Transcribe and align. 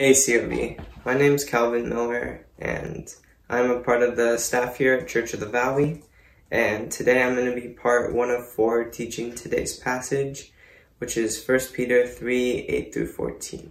Hey 0.00 0.14
COV, 0.14 0.76
my 1.04 1.14
name 1.14 1.34
is 1.34 1.44
Calvin 1.44 1.88
Miller 1.88 2.46
and 2.56 3.12
I'm 3.50 3.68
a 3.68 3.80
part 3.80 4.04
of 4.04 4.14
the 4.14 4.38
staff 4.38 4.76
here 4.76 4.94
at 4.94 5.08
Church 5.08 5.34
of 5.34 5.40
the 5.40 5.46
Valley 5.46 6.04
and 6.52 6.88
today 6.88 7.20
I'm 7.20 7.34
going 7.34 7.52
to 7.52 7.60
be 7.60 7.74
part 7.74 8.14
one 8.14 8.30
of 8.30 8.46
four 8.46 8.84
teaching 8.84 9.34
today's 9.34 9.76
passage 9.76 10.52
which 10.98 11.16
is 11.16 11.44
1 11.44 11.58
Peter 11.74 12.06
3 12.06 12.66
8 12.68 12.94
through 12.94 13.08
14. 13.08 13.70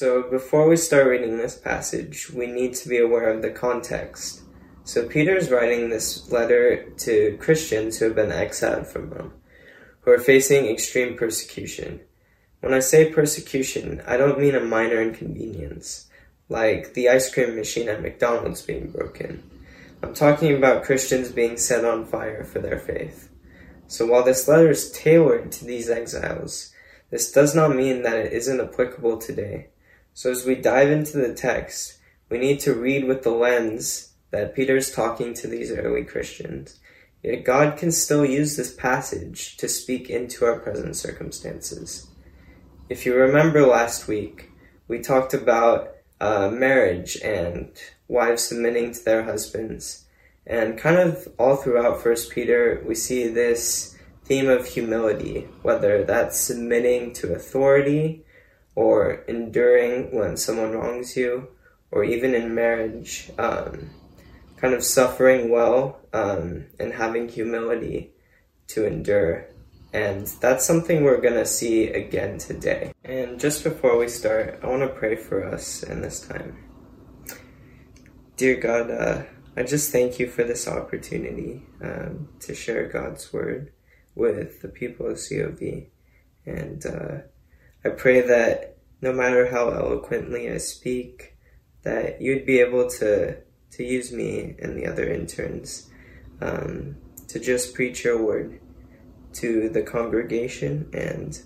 So 0.00 0.28
before 0.28 0.68
we 0.68 0.76
start 0.76 1.06
reading 1.06 1.38
this 1.38 1.56
passage 1.56 2.30
we 2.30 2.48
need 2.48 2.74
to 2.74 2.88
be 2.88 2.98
aware 2.98 3.32
of 3.32 3.40
the 3.40 3.50
context. 3.50 4.42
So 4.82 5.06
Peter 5.06 5.36
is 5.36 5.52
writing 5.52 5.88
this 5.88 6.32
letter 6.32 6.90
to 6.90 7.36
Christians 7.38 7.96
who 7.96 8.06
have 8.06 8.16
been 8.16 8.32
exiled 8.32 8.88
from 8.88 9.10
Rome, 9.10 9.34
who 10.00 10.10
are 10.10 10.18
facing 10.18 10.66
extreme 10.66 11.16
persecution. 11.16 12.00
When 12.60 12.74
I 12.74 12.80
say 12.80 13.10
persecution, 13.10 14.02
I 14.06 14.18
don't 14.18 14.38
mean 14.38 14.54
a 14.54 14.60
minor 14.60 15.00
inconvenience, 15.00 16.10
like 16.50 16.92
the 16.92 17.08
ice 17.08 17.32
cream 17.32 17.56
machine 17.56 17.88
at 17.88 18.02
McDonald's 18.02 18.60
being 18.60 18.90
broken. 18.90 19.42
I'm 20.02 20.12
talking 20.12 20.54
about 20.54 20.84
Christians 20.84 21.32
being 21.32 21.56
set 21.56 21.86
on 21.86 22.04
fire 22.04 22.44
for 22.44 22.58
their 22.58 22.78
faith. 22.78 23.30
So 23.86 24.06
while 24.06 24.22
this 24.22 24.46
letter 24.46 24.70
is 24.70 24.92
tailored 24.92 25.52
to 25.52 25.64
these 25.64 25.88
exiles, 25.88 26.72
this 27.10 27.32
does 27.32 27.54
not 27.54 27.74
mean 27.74 28.02
that 28.02 28.18
it 28.18 28.32
isn't 28.34 28.60
applicable 28.60 29.18
today. 29.18 29.68
So 30.12 30.30
as 30.30 30.44
we 30.44 30.54
dive 30.54 30.90
into 30.90 31.16
the 31.16 31.32
text, 31.32 31.98
we 32.28 32.36
need 32.36 32.60
to 32.60 32.74
read 32.74 33.04
with 33.04 33.22
the 33.22 33.30
lens 33.30 34.12
that 34.32 34.54
Peter's 34.54 34.94
talking 34.94 35.32
to 35.34 35.48
these 35.48 35.72
early 35.72 36.04
Christians. 36.04 36.78
Yet 37.22 37.44
God 37.44 37.78
can 37.78 37.90
still 37.90 38.24
use 38.24 38.56
this 38.56 38.74
passage 38.74 39.56
to 39.56 39.68
speak 39.68 40.10
into 40.10 40.44
our 40.44 40.58
present 40.58 40.94
circumstances. 40.96 42.09
If 42.90 43.06
you 43.06 43.14
remember 43.14 43.64
last 43.64 44.08
week, 44.08 44.50
we 44.88 44.98
talked 44.98 45.32
about 45.32 45.94
uh, 46.20 46.50
marriage 46.50 47.16
and 47.22 47.70
wives 48.08 48.42
submitting 48.42 48.92
to 48.92 49.04
their 49.04 49.22
husbands. 49.22 50.06
And 50.44 50.76
kind 50.76 50.96
of 50.96 51.28
all 51.38 51.54
throughout 51.54 52.02
First 52.02 52.32
Peter, 52.32 52.82
we 52.84 52.96
see 52.96 53.28
this 53.28 53.96
theme 54.24 54.48
of 54.48 54.66
humility, 54.66 55.46
whether 55.62 56.02
that's 56.02 56.40
submitting 56.40 57.12
to 57.12 57.32
authority 57.32 58.24
or 58.74 59.22
enduring 59.28 60.12
when 60.12 60.36
someone 60.36 60.72
wrongs 60.72 61.16
you, 61.16 61.46
or 61.92 62.02
even 62.02 62.34
in 62.34 62.56
marriage, 62.56 63.30
um, 63.38 63.90
kind 64.56 64.74
of 64.74 64.82
suffering 64.82 65.48
well 65.48 66.00
um, 66.12 66.64
and 66.80 66.94
having 66.94 67.28
humility 67.28 68.10
to 68.66 68.84
endure 68.84 69.46
and 69.92 70.26
that's 70.40 70.64
something 70.64 71.02
we're 71.02 71.20
going 71.20 71.34
to 71.34 71.46
see 71.46 71.88
again 71.88 72.38
today. 72.38 72.92
And 73.04 73.40
just 73.40 73.64
before 73.64 73.98
we 73.98 74.08
start, 74.08 74.60
I 74.62 74.66
want 74.68 74.82
to 74.82 74.88
pray 74.88 75.16
for 75.16 75.44
us 75.44 75.82
in 75.82 76.00
this 76.00 76.26
time. 76.26 76.56
Dear 78.36 78.56
God, 78.56 78.90
uh, 78.90 79.22
I 79.56 79.64
just 79.64 79.90
thank 79.90 80.18
you 80.20 80.28
for 80.28 80.44
this 80.44 80.68
opportunity 80.68 81.62
um, 81.82 82.28
to 82.40 82.54
share 82.54 82.88
God's 82.88 83.32
word 83.32 83.72
with 84.14 84.62
the 84.62 84.68
people 84.68 85.06
of 85.06 85.18
COV. 85.18 85.88
And 86.46 86.86
uh, 86.86 87.18
I 87.84 87.88
pray 87.90 88.20
that 88.20 88.76
no 89.00 89.12
matter 89.12 89.50
how 89.50 89.70
eloquently 89.70 90.50
I 90.50 90.58
speak, 90.58 91.36
that 91.82 92.20
you'd 92.20 92.46
be 92.46 92.60
able 92.60 92.88
to, 92.90 93.38
to 93.72 93.84
use 93.84 94.12
me 94.12 94.54
and 94.60 94.76
the 94.76 94.86
other 94.86 95.04
interns 95.04 95.90
um, 96.40 96.96
to 97.28 97.40
just 97.40 97.74
preach 97.74 98.04
your 98.04 98.22
word 98.22 98.59
to 99.34 99.68
the 99.68 99.82
congregation, 99.82 100.90
and 100.92 101.40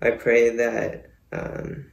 I 0.00 0.10
pray 0.12 0.50
that 0.56 1.10
um, 1.32 1.92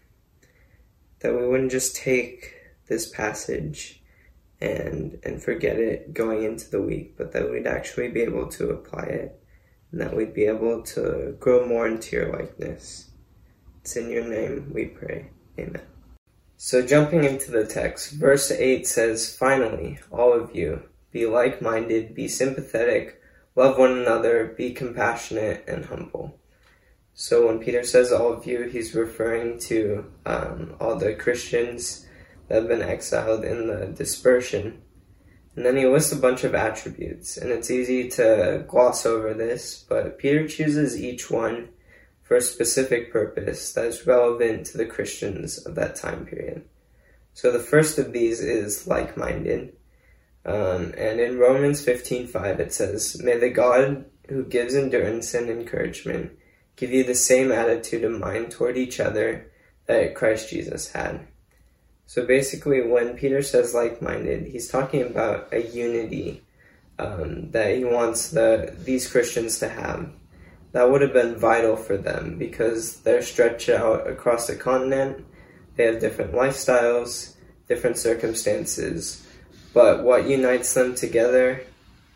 that 1.20 1.36
we 1.36 1.48
wouldn't 1.48 1.72
just 1.72 1.96
take 1.96 2.56
this 2.88 3.10
passage 3.10 4.02
and 4.60 5.20
and 5.24 5.42
forget 5.42 5.78
it 5.78 6.14
going 6.14 6.44
into 6.44 6.70
the 6.70 6.82
week, 6.82 7.18
but 7.18 7.32
that 7.34 7.50
we'd 7.50 7.68
actually 7.68 8.10
be 8.10 8.22
able 8.22 8.48
to 8.48 8.70
apply 8.70 9.04
it, 9.04 9.40
and 9.92 10.02
that 10.02 10.16
we'd 10.16 10.34
be 10.34 10.46
able 10.46 10.82
to 10.84 11.36
grow 11.40 11.68
more 11.68 11.88
into 11.88 12.16
your 12.16 12.32
likeness. 12.32 13.12
It's 13.82 13.96
in 13.96 14.10
your 14.10 14.28
name 14.28 14.72
we 14.74 14.86
pray. 14.86 15.30
Amen. 15.60 15.82
So 16.58 16.82
jumping 16.82 17.24
into 17.24 17.52
the 17.52 17.66
text, 17.66 18.14
verse 18.14 18.50
8 18.50 18.88
says, 18.88 19.36
Finally, 19.36 20.00
all 20.12 20.34
of 20.34 20.56
you, 20.56 20.82
be 21.12 21.28
like 21.28 21.62
minded, 21.62 22.16
be 22.16 22.28
sympathetic 22.28 23.22
Love 23.58 23.80
one 23.80 23.98
another, 23.98 24.54
be 24.56 24.72
compassionate 24.72 25.64
and 25.68 25.86
humble. 25.86 26.40
So 27.16 27.48
when 27.48 27.58
Peter 27.58 27.82
says 27.84 28.12
all 28.12 28.32
of 28.32 28.46
you, 28.46 28.70
he's 28.70 28.94
referring 28.94 29.58
to 29.62 30.06
um, 30.28 30.76
all 30.80 30.96
the 30.96 31.16
Christians 31.16 32.06
that 32.48 32.60
have 32.62 32.68
been 32.68 32.84
exiled 32.84 33.44
in 33.44 33.66
the 33.66 33.88
dispersion. 33.88 34.84
And 35.56 35.66
then 35.66 35.76
he 35.76 35.88
lists 35.88 36.12
a 36.12 36.18
bunch 36.18 36.44
of 36.44 36.54
attributes, 36.54 37.36
and 37.36 37.50
it's 37.50 37.72
easy 37.72 38.10
to 38.10 38.64
gloss 38.68 39.08
over 39.08 39.34
this, 39.34 39.84
but 39.90 40.20
Peter 40.20 40.48
chooses 40.48 41.02
each 41.02 41.32
one 41.32 41.70
for 42.22 42.38
a 42.38 42.42
specific 42.42 43.12
purpose 43.12 43.74
that 43.74 43.86
is 43.86 44.06
relevant 44.06 44.68
to 44.68 44.78
the 44.78 44.86
Christians 44.86 45.66
of 45.66 45.74
that 45.74 45.96
time 45.96 46.28
period. 46.28 46.64
So 47.34 47.52
the 47.52 47.58
first 47.58 47.98
of 47.98 48.14
these 48.14 48.40
is 48.40 48.86
like 48.86 49.18
minded. 49.18 49.77
Um, 50.48 50.94
and 50.98 51.20
in 51.20 51.38
Romans 51.38 51.84
15:5 51.84 52.60
it 52.62 52.72
says, 52.72 53.22
"May 53.22 53.38
the 53.38 53.50
God 53.50 54.06
who 54.30 54.46
gives 54.46 54.76
endurance 54.76 55.34
and 55.34 55.50
encouragement 55.50 56.32
give 56.78 56.92
you 56.92 57.04
the 57.04 57.16
same 57.16 57.52
attitude 57.52 58.06
of 58.06 58.14
mind 58.14 58.52
toward 58.52 58.78
each 58.78 59.00
other 59.00 59.52
that 59.88 60.16
Christ 60.16 60.50
Jesus 60.50 60.94
had." 60.94 61.20
So 62.06 62.26
basically, 62.26 62.82
when 62.82 63.18
Peter 63.18 63.42
says 63.42 63.74
like-minded, 63.74 64.48
he's 64.48 64.70
talking 64.70 65.02
about 65.02 65.50
a 65.52 65.62
unity 65.62 66.44
um, 66.98 67.52
that 67.52 67.76
he 67.76 67.84
wants 67.84 68.30
the 68.30 68.74
these 68.86 69.12
Christians 69.12 69.60
to 69.60 69.68
have. 69.68 70.10
That 70.72 70.90
would 70.90 71.02
have 71.02 71.14
been 71.14 71.36
vital 71.36 71.76
for 71.76 71.98
them 71.98 72.38
because 72.38 73.02
they're 73.02 73.22
stretched 73.22 73.68
out 73.68 74.08
across 74.08 74.48
the 74.48 74.56
continent. 74.56 75.26
They 75.76 75.86
have 75.86 76.00
different 76.00 76.34
lifestyles, 76.34 77.36
different 77.68 77.98
circumstances 77.98 79.27
but 79.74 80.04
what 80.04 80.28
unites 80.28 80.74
them 80.74 80.96
together? 80.96 81.62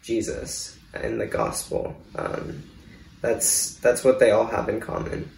Jesus 0.01 0.77
and 0.93 1.19
the 1.19 1.27
gospel. 1.27 1.95
Um, 2.15 2.63
that's 3.21 3.75
that's 3.75 4.03
what 4.03 4.19
they 4.19 4.31
all 4.31 4.47
have 4.47 4.67
in 4.67 4.79
common, 4.79 5.29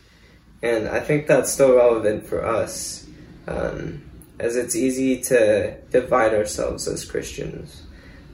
and 0.61 0.87
I 0.87 0.99
think 1.01 1.27
that's 1.27 1.51
still 1.51 1.75
relevant 1.75 2.25
for 2.25 2.45
us, 2.45 3.05
um, 3.47 4.09
as 4.39 4.55
it's 4.55 4.75
easy 4.75 5.21
to 5.23 5.77
divide 5.91 6.33
ourselves 6.33 6.87
as 6.87 7.03
Christians. 7.03 7.83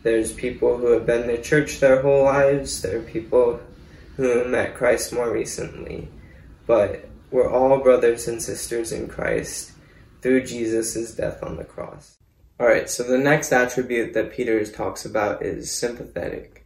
There's 0.03 0.31
people 0.31 0.77
who 0.77 0.91
have 0.91 1.05
been 1.05 1.27
to 1.27 1.41
church 1.41 1.79
their 1.79 2.01
whole 2.01 2.23
lives. 2.23 2.81
There 2.81 2.99
are 2.99 3.03
people 3.03 3.59
who 4.15 4.45
met 4.45 4.75
Christ 4.75 5.11
more 5.11 5.31
recently, 5.31 6.07
but 6.67 7.09
we're 7.31 7.49
all 7.49 7.79
brothers 7.79 8.27
and 8.27 8.41
sisters 8.41 8.91
in 8.91 9.07
Christ 9.07 9.71
through 10.21 10.45
Jesus' 10.45 11.15
death 11.15 11.41
on 11.43 11.57
the 11.57 11.63
cross. 11.63 12.18
All 12.59 12.67
right, 12.67 12.89
so 12.89 13.03
the 13.03 13.17
next 13.17 13.53
attribute 13.53 14.13
that 14.13 14.33
Peter 14.33 14.65
talks 14.65 15.05
about 15.05 15.41
is 15.41 15.71
sympathetic. 15.71 16.65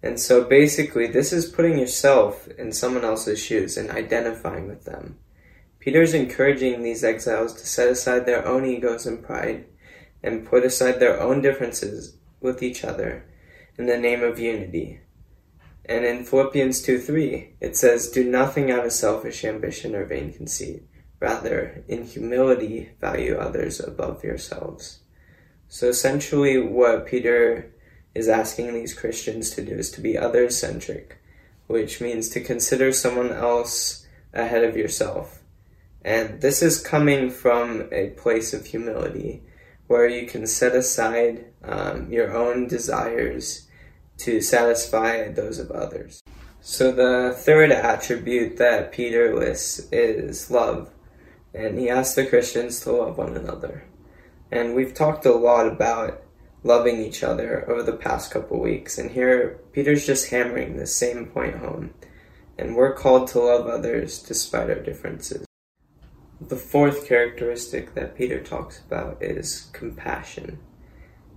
And 0.00 0.20
so 0.20 0.44
basically, 0.44 1.08
this 1.08 1.32
is 1.32 1.50
putting 1.50 1.76
yourself 1.76 2.46
in 2.56 2.70
someone 2.70 3.04
else's 3.04 3.42
shoes 3.42 3.76
and 3.76 3.90
identifying 3.90 4.68
with 4.68 4.84
them. 4.84 5.18
Peter's 5.80 6.14
encouraging 6.14 6.82
these 6.82 7.02
exiles 7.02 7.52
to 7.54 7.66
set 7.66 7.88
aside 7.88 8.26
their 8.26 8.46
own 8.46 8.64
egos 8.64 9.06
and 9.06 9.24
pride 9.24 9.64
and 10.22 10.46
put 10.46 10.64
aside 10.64 11.00
their 11.00 11.20
own 11.20 11.42
differences 11.42 12.16
with 12.40 12.62
each 12.62 12.84
other 12.84 13.24
in 13.76 13.86
the 13.86 13.98
name 13.98 14.22
of 14.22 14.38
unity. 14.38 15.00
And 15.84 16.04
in 16.04 16.24
Philippians 16.24 16.80
2 16.80 17.00
3, 17.00 17.56
it 17.60 17.76
says, 17.76 18.08
Do 18.08 18.22
nothing 18.22 18.70
out 18.70 18.86
of 18.86 18.92
selfish 18.92 19.44
ambition 19.44 19.96
or 19.96 20.04
vain 20.04 20.32
conceit. 20.32 20.84
Rather, 21.18 21.82
in 21.88 22.04
humility, 22.04 22.90
value 23.00 23.36
others 23.36 23.80
above 23.80 24.22
yourselves. 24.22 25.00
So 25.68 25.88
essentially, 25.88 26.58
what 26.58 27.06
Peter 27.06 27.72
is 28.14 28.28
asking 28.28 28.72
these 28.72 28.94
Christians 28.94 29.50
to 29.50 29.64
do 29.64 29.72
is 29.72 29.90
to 29.92 30.00
be 30.00 30.16
other 30.16 30.48
centric, 30.50 31.18
which 31.66 32.00
means 32.00 32.28
to 32.30 32.40
consider 32.40 32.92
someone 32.92 33.32
else 33.32 34.06
ahead 34.32 34.64
of 34.64 34.76
yourself. 34.76 35.42
And 36.04 36.40
this 36.40 36.62
is 36.62 36.80
coming 36.80 37.30
from 37.30 37.88
a 37.90 38.10
place 38.10 38.52
of 38.52 38.66
humility 38.66 39.42
where 39.86 40.08
you 40.08 40.26
can 40.26 40.46
set 40.46 40.74
aside 40.74 41.46
um, 41.62 42.10
your 42.10 42.36
own 42.36 42.68
desires 42.68 43.68
to 44.18 44.40
satisfy 44.40 45.28
those 45.28 45.58
of 45.58 45.70
others. 45.70 46.22
So, 46.60 46.92
the 46.92 47.34
third 47.36 47.72
attribute 47.72 48.56
that 48.56 48.92
Peter 48.92 49.34
lists 49.34 49.80
is 49.92 50.50
love, 50.50 50.90
and 51.52 51.78
he 51.78 51.90
asks 51.90 52.14
the 52.14 52.26
Christians 52.26 52.80
to 52.80 52.92
love 52.92 53.18
one 53.18 53.36
another. 53.36 53.84
And 54.50 54.74
we've 54.74 54.94
talked 54.94 55.26
a 55.26 55.32
lot 55.32 55.66
about 55.66 56.22
loving 56.62 56.98
each 56.98 57.22
other 57.22 57.70
over 57.70 57.82
the 57.82 57.96
past 57.96 58.30
couple 58.30 58.60
weeks. 58.60 58.98
And 58.98 59.10
here, 59.10 59.60
Peter's 59.72 60.06
just 60.06 60.30
hammering 60.30 60.76
the 60.76 60.86
same 60.86 61.26
point 61.26 61.56
home. 61.56 61.94
And 62.58 62.74
we're 62.74 62.94
called 62.94 63.28
to 63.28 63.40
love 63.40 63.66
others 63.66 64.22
despite 64.22 64.70
our 64.70 64.80
differences. 64.80 65.46
The 66.40 66.56
fourth 66.56 67.06
characteristic 67.06 67.94
that 67.94 68.16
Peter 68.16 68.42
talks 68.42 68.80
about 68.80 69.22
is 69.22 69.70
compassion. 69.72 70.58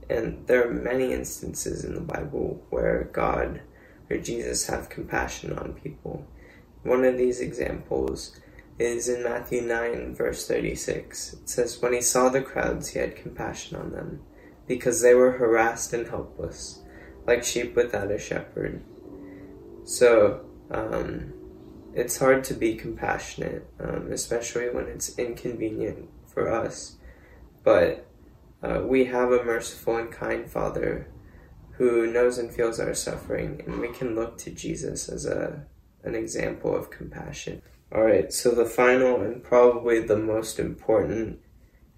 And 0.09 0.47
there 0.47 0.67
are 0.67 0.73
many 0.73 1.13
instances 1.13 1.83
in 1.83 1.95
the 1.95 2.01
Bible 2.01 2.65
where 2.69 3.09
God 3.11 3.61
or 4.09 4.17
Jesus 4.17 4.67
have 4.67 4.89
compassion 4.89 5.57
on 5.57 5.73
people. 5.73 6.25
One 6.83 7.03
of 7.03 7.17
these 7.17 7.41
examples 7.41 8.39
is 8.79 9.09
in 9.09 9.23
Matthew 9.23 9.61
9, 9.61 10.15
verse 10.15 10.47
36. 10.47 11.33
It 11.33 11.49
says, 11.49 11.81
When 11.81 11.93
he 11.93 12.01
saw 12.01 12.29
the 12.29 12.41
crowds, 12.41 12.89
he 12.89 12.99
had 12.99 13.15
compassion 13.15 13.77
on 13.77 13.91
them, 13.91 14.21
because 14.67 15.01
they 15.01 15.13
were 15.13 15.31
harassed 15.31 15.93
and 15.93 16.07
helpless, 16.07 16.81
like 17.25 17.43
sheep 17.43 17.75
without 17.75 18.11
a 18.11 18.19
shepherd. 18.19 18.83
So, 19.83 20.45
um, 20.69 21.33
it's 21.93 22.19
hard 22.19 22.43
to 22.45 22.53
be 22.53 22.75
compassionate, 22.75 23.67
um, 23.79 24.11
especially 24.11 24.69
when 24.69 24.85
it's 24.85 25.17
inconvenient 25.17 26.09
for 26.27 26.51
us. 26.51 26.97
But 27.63 28.07
uh, 28.61 28.81
we 28.83 29.05
have 29.05 29.31
a 29.31 29.43
merciful 29.43 29.97
and 29.97 30.11
kind 30.11 30.49
Father 30.49 31.09
who 31.71 32.11
knows 32.11 32.37
and 32.37 32.51
feels 32.51 32.79
our 32.79 32.93
suffering, 32.93 33.61
and 33.65 33.79
we 33.79 33.89
can 33.89 34.15
look 34.15 34.37
to 34.39 34.51
Jesus 34.51 35.09
as 35.09 35.25
a 35.25 35.65
an 36.03 36.15
example 36.15 36.75
of 36.75 36.89
compassion. 36.89 37.61
All 37.89 38.03
right, 38.03 38.33
so 38.33 38.51
the 38.51 38.65
final 38.65 39.21
and 39.21 39.41
probably 39.41 40.01
the 40.01 40.17
most 40.17 40.59
important 40.59 41.39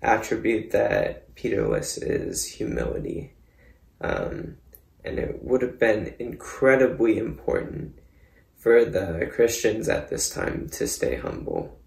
attribute 0.04 0.72
that 0.72 1.34
Peter 1.34 1.68
lists 1.68 1.98
is 1.98 2.46
humility. 2.46 3.34
Um, 4.00 4.58
and 5.04 5.18
it 5.18 5.44
would 5.44 5.64
have 5.64 5.80
been 5.80 6.14
incredibly 6.20 7.18
important 7.18 7.98
for 8.56 8.86
the 8.86 9.30
Christians 9.34 9.90
at 9.90 10.10
this 10.10 10.30
time 10.30 10.70
to 10.74 10.88
stay 10.88 11.16
humble 11.16 11.80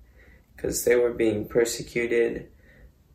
because 0.56 0.84
they 0.84 0.96
were 0.96 1.12
being 1.12 1.46
persecuted 1.46 2.48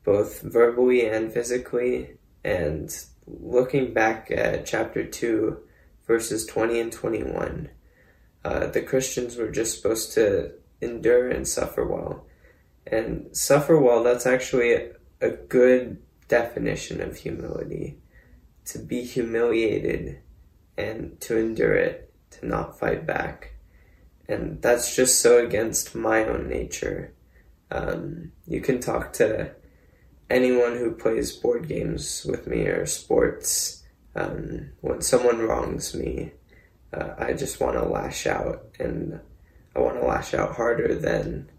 both 0.06 0.42
verbally 0.42 1.06
and 1.06 1.34
physically. 1.34 2.18
And 2.46 2.96
looking 3.26 3.94
back 3.94 4.32
at 4.32 4.66
chapter 4.66 5.06
2, 5.06 5.58
verses 6.06 6.46
20 6.46 6.80
and 6.80 6.92
21, 6.94 7.70
uh, 8.46 8.68
the 8.68 8.82
Christians 8.82 9.36
were 9.36 9.52
just 9.52 9.76
supposed 9.76 10.14
to 10.14 10.54
endure 10.82 11.30
and 11.30 11.48
suffer 11.48 11.86
well. 11.86 12.26
And 12.86 13.36
suffer 13.36 13.80
well, 13.80 14.04
that's 14.04 14.26
actually 14.26 14.74
a, 14.74 15.30
good 15.50 16.02
definition 16.28 17.02
of 17.02 17.18
humility. 17.18 17.98
To 18.66 18.80
be 18.80 19.04
humiliated 19.04 20.20
and 20.78 21.20
to 21.22 21.38
endure 21.38 21.76
it 21.76 22.14
to 22.32 22.46
not 22.46 22.80
fight 22.80 23.06
back. 23.06 23.56
And 24.28 24.62
that's 24.62 24.96
just 24.96 25.22
so 25.22 25.44
against 25.46 25.96
my 25.96 26.26
own 26.26 26.50
nature. 26.50 27.14
Um, 27.72 28.32
you 28.46 28.62
can 28.62 28.80
talk 28.80 29.14
to 29.14 29.52
anyone 30.30 30.78
who 30.78 30.92
plays 30.92 31.32
board 31.32 31.68
games 31.68 32.26
with 32.28 32.48
me 32.48 32.62
or 32.68 32.86
sports. 32.86 33.84
Um, 34.16 34.72
when 34.82 35.02
someone 35.02 35.40
wrongs 35.40 35.96
me, 35.96 36.32
uh, 36.94 37.14
I 37.18 37.34
just 37.34 37.60
want 37.60 37.76
to 37.76 37.86
lash 37.86 38.26
out, 38.28 38.66
and 38.80 39.20
I 39.78 39.82
want 39.82 40.00
to 40.02 40.06
lash 40.08 40.34
out 40.34 40.56
harder 40.56 40.96
than 40.96 41.50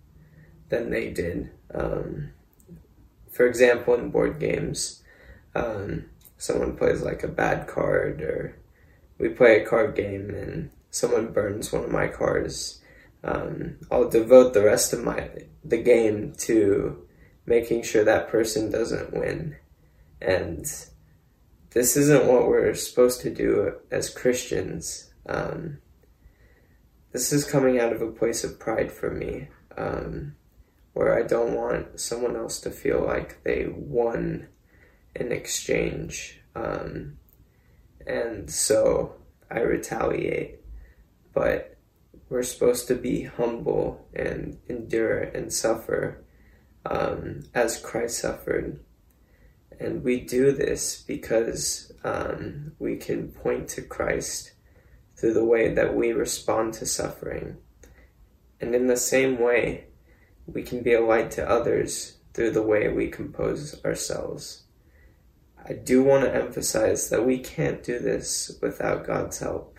than 0.69 0.91
they 0.91 1.11
did. 1.11 1.51
Um, 1.73 2.31
for 3.31 3.47
example, 3.47 3.95
in 3.95 4.11
board 4.11 4.41
games, 4.41 5.03
um, 5.55 6.07
someone 6.37 6.77
plays 6.77 7.03
like 7.03 7.23
a 7.23 7.29
bad 7.29 7.69
card, 7.69 8.21
or 8.21 8.57
we 9.19 9.29
play 9.29 9.61
a 9.61 9.67
card 9.67 9.95
game 9.95 10.31
and 10.31 10.71
someone 10.91 11.33
burns 11.33 11.73
one 11.73 11.85
of 11.85 11.91
my 11.91 12.09
cars, 12.09 12.81
um, 13.23 13.77
I'll 13.91 14.09
devote 14.09 14.55
the 14.55 14.65
rest 14.65 14.93
of 14.93 15.05
my 15.05 15.31
the 15.65 15.79
game 15.79 16.35
to 16.39 17.07
making 17.47 17.83
sure 17.83 18.05
that 18.05 18.29
person 18.29 18.71
doesn't 18.71 19.13
win. 19.13 19.57
And 20.21 20.65
this 21.71 21.97
isn't 21.97 22.27
what 22.27 22.49
we're 22.49 22.75
supposed 22.75 23.21
to 23.23 23.31
do 23.31 23.75
as 23.91 24.11
Christians. 24.11 25.11
Um, 25.27 25.79
this 27.13 27.33
is 27.33 27.45
coming 27.45 27.79
out 27.79 27.93
of 27.93 28.03
a 28.03 28.11
place 28.11 28.45
of 28.45 28.59
pride 28.59 28.93
for 28.93 29.11
me, 29.11 29.49
um, 29.77 30.35
where 30.93 31.19
I 31.19 31.23
don't 31.23 31.55
want 31.55 32.01
someone 32.01 32.37
else 32.37 32.61
to 32.61 32.71
feel 32.71 33.01
like 33.05 33.43
they 33.45 33.67
won 33.69 34.49
in 35.15 35.33
exchange. 35.33 36.41
Um, 36.55 37.19
and 38.07 38.51
so 38.51 39.15
I 39.51 39.61
retaliate 39.61 40.59
but 41.39 41.77
we're 42.29 42.43
supposed 42.43 42.89
to 42.89 42.97
be 42.97 43.23
humble 43.23 44.05
and 44.13 44.59
endure 44.69 45.21
and 45.21 45.53
suffer 45.53 46.25
um, 46.85 47.45
as 47.55 47.79
Christ 47.79 48.19
suffered. 48.19 48.81
And 49.79 50.03
we 50.03 50.21
do 50.21 50.51
this 50.51 51.01
because 51.03 51.93
um, 52.03 52.73
we 52.81 52.97
can 52.97 53.29
point 53.29 53.69
to 53.69 53.83
Christ 53.83 54.51
through 55.19 55.35
the 55.35 55.45
way 55.45 55.73
that 55.75 55.95
we 55.95 56.13
respond 56.13 56.75
to 56.75 56.87
suffering. 56.87 57.57
And 58.61 58.75
in 58.75 58.87
the 58.87 58.97
same 58.97 59.39
way, 59.39 59.87
we 60.47 60.63
can 60.63 60.83
be 60.83 60.95
a 60.95 61.05
light 61.05 61.31
to 61.33 61.49
others 61.49 62.19
through 62.35 62.53
the 62.53 62.63
way 62.63 62.89
we 62.89 63.09
compose 63.09 63.83
ourselves. 63.85 64.65
I 65.69 65.73
do 65.75 66.03
want 66.03 66.25
to 66.25 66.35
emphasize 66.35 67.11
that 67.11 67.27
we 67.27 67.39
can't 67.39 67.83
do 67.83 67.99
this 67.99 68.59
without 68.63 69.07
God's 69.07 69.39
help 69.39 69.79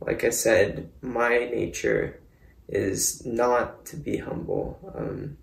like 0.00 0.24
I 0.24 0.30
said, 0.30 0.90
my 1.02 1.38
nature 1.38 2.20
is 2.68 3.24
not 3.26 3.84
to 3.86 3.96
be 3.96 4.16
humble. 4.16 4.92
Um, 4.96 5.36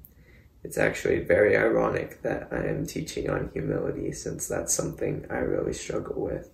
it's 0.64 0.78
actually 0.78 1.20
very 1.20 1.56
ironic 1.56 2.22
that 2.24 2.48
I 2.52 2.66
am 2.66 2.86
teaching 2.86 3.30
on 3.30 3.52
humility 3.54 4.12
since 4.12 4.48
that's 4.48 4.74
something 4.74 5.26
I 5.30 5.38
really 5.38 5.74
struggle 5.74 6.22
with. 6.22 6.50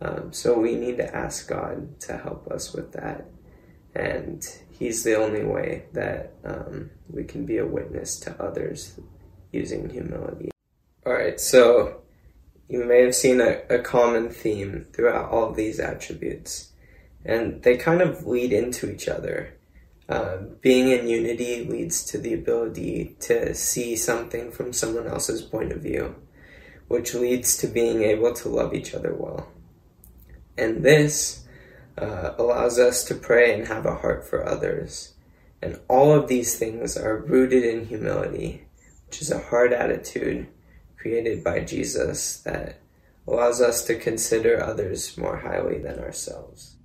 Um, 0.00 0.32
so 0.32 0.58
we 0.58 0.74
need 0.74 0.96
to 0.98 1.14
ask 1.14 1.48
God 1.48 2.00
to 2.00 2.16
help 2.16 2.50
us 2.50 2.72
with 2.72 2.92
that. 2.92 3.26
And 3.94 4.44
He's 4.70 5.04
the 5.04 5.16
only 5.16 5.44
way 5.44 5.84
that 5.92 6.34
um, 6.44 6.90
we 7.08 7.24
can 7.24 7.46
be 7.46 7.58
a 7.58 7.66
witness 7.66 8.18
to 8.20 8.42
others 8.42 8.98
using 9.52 9.88
humility. 9.88 10.50
All 11.06 11.12
right, 11.12 11.38
so 11.38 12.02
you 12.68 12.84
may 12.84 13.02
have 13.02 13.14
seen 13.14 13.40
a, 13.40 13.62
a 13.70 13.78
common 13.78 14.30
theme 14.30 14.86
throughout 14.92 15.30
all 15.30 15.52
these 15.52 15.78
attributes 15.78 16.72
and 17.24 17.62
they 17.62 17.76
kind 17.76 18.02
of 18.02 18.26
lead 18.26 18.52
into 18.52 18.90
each 18.90 19.08
other. 19.08 19.54
Uh, 20.08 20.36
being 20.60 20.88
in 20.90 21.08
unity 21.08 21.64
leads 21.64 22.04
to 22.04 22.18
the 22.18 22.34
ability 22.34 23.16
to 23.20 23.54
see 23.54 23.96
something 23.96 24.50
from 24.50 24.72
someone 24.72 25.06
else's 25.06 25.40
point 25.40 25.72
of 25.72 25.80
view, 25.80 26.14
which 26.88 27.14
leads 27.14 27.56
to 27.56 27.66
being 27.66 28.02
able 28.02 28.32
to 28.34 28.48
love 28.48 28.74
each 28.74 28.94
other 28.94 29.14
well. 29.14 29.48
And 30.56 30.82
this 30.82 31.44
uh, 31.98 32.32
allows 32.38 32.78
us 32.78 33.04
to 33.04 33.14
pray 33.14 33.54
and 33.54 33.68
have 33.68 33.86
a 33.86 33.96
heart 33.96 34.26
for 34.26 34.46
others. 34.46 35.14
And 35.62 35.80
all 35.88 36.12
of 36.12 36.28
these 36.28 36.58
things 36.58 36.96
are 36.96 37.16
rooted 37.18 37.64
in 37.64 37.86
humility, 37.86 38.66
which 39.06 39.22
is 39.22 39.30
a 39.30 39.38
hard 39.38 39.72
attitude 39.72 40.48
created 40.96 41.44
by 41.44 41.60
Jesus 41.60 42.38
that 42.40 42.80
allows 43.26 43.60
us 43.60 43.84
to 43.84 43.94
consider 43.94 44.62
others 44.62 45.16
more 45.16 45.38
highly 45.38 45.78
than 45.78 45.98
ourselves. 45.98 46.76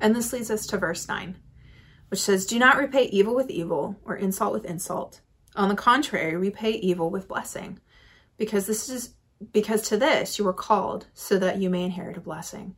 And 0.00 0.14
this 0.14 0.32
leads 0.32 0.50
us 0.50 0.66
to 0.68 0.78
verse 0.78 1.08
9, 1.08 1.36
which 2.08 2.20
says, 2.20 2.46
Do 2.46 2.58
not 2.58 2.78
repay 2.78 3.04
evil 3.04 3.34
with 3.34 3.50
evil 3.50 3.96
or 4.04 4.16
insult 4.16 4.52
with 4.52 4.64
insult. 4.64 5.20
On 5.56 5.68
the 5.68 5.74
contrary, 5.74 6.36
repay 6.36 6.72
evil 6.72 7.10
with 7.10 7.28
blessing, 7.28 7.80
because 8.36 8.66
this 8.66 8.88
is 8.88 9.14
because 9.52 9.82
to 9.82 9.96
this 9.96 10.38
you 10.38 10.44
were 10.44 10.52
called 10.52 11.06
so 11.14 11.38
that 11.38 11.58
you 11.58 11.70
may 11.70 11.84
inherit 11.84 12.16
a 12.16 12.20
blessing. 12.20 12.74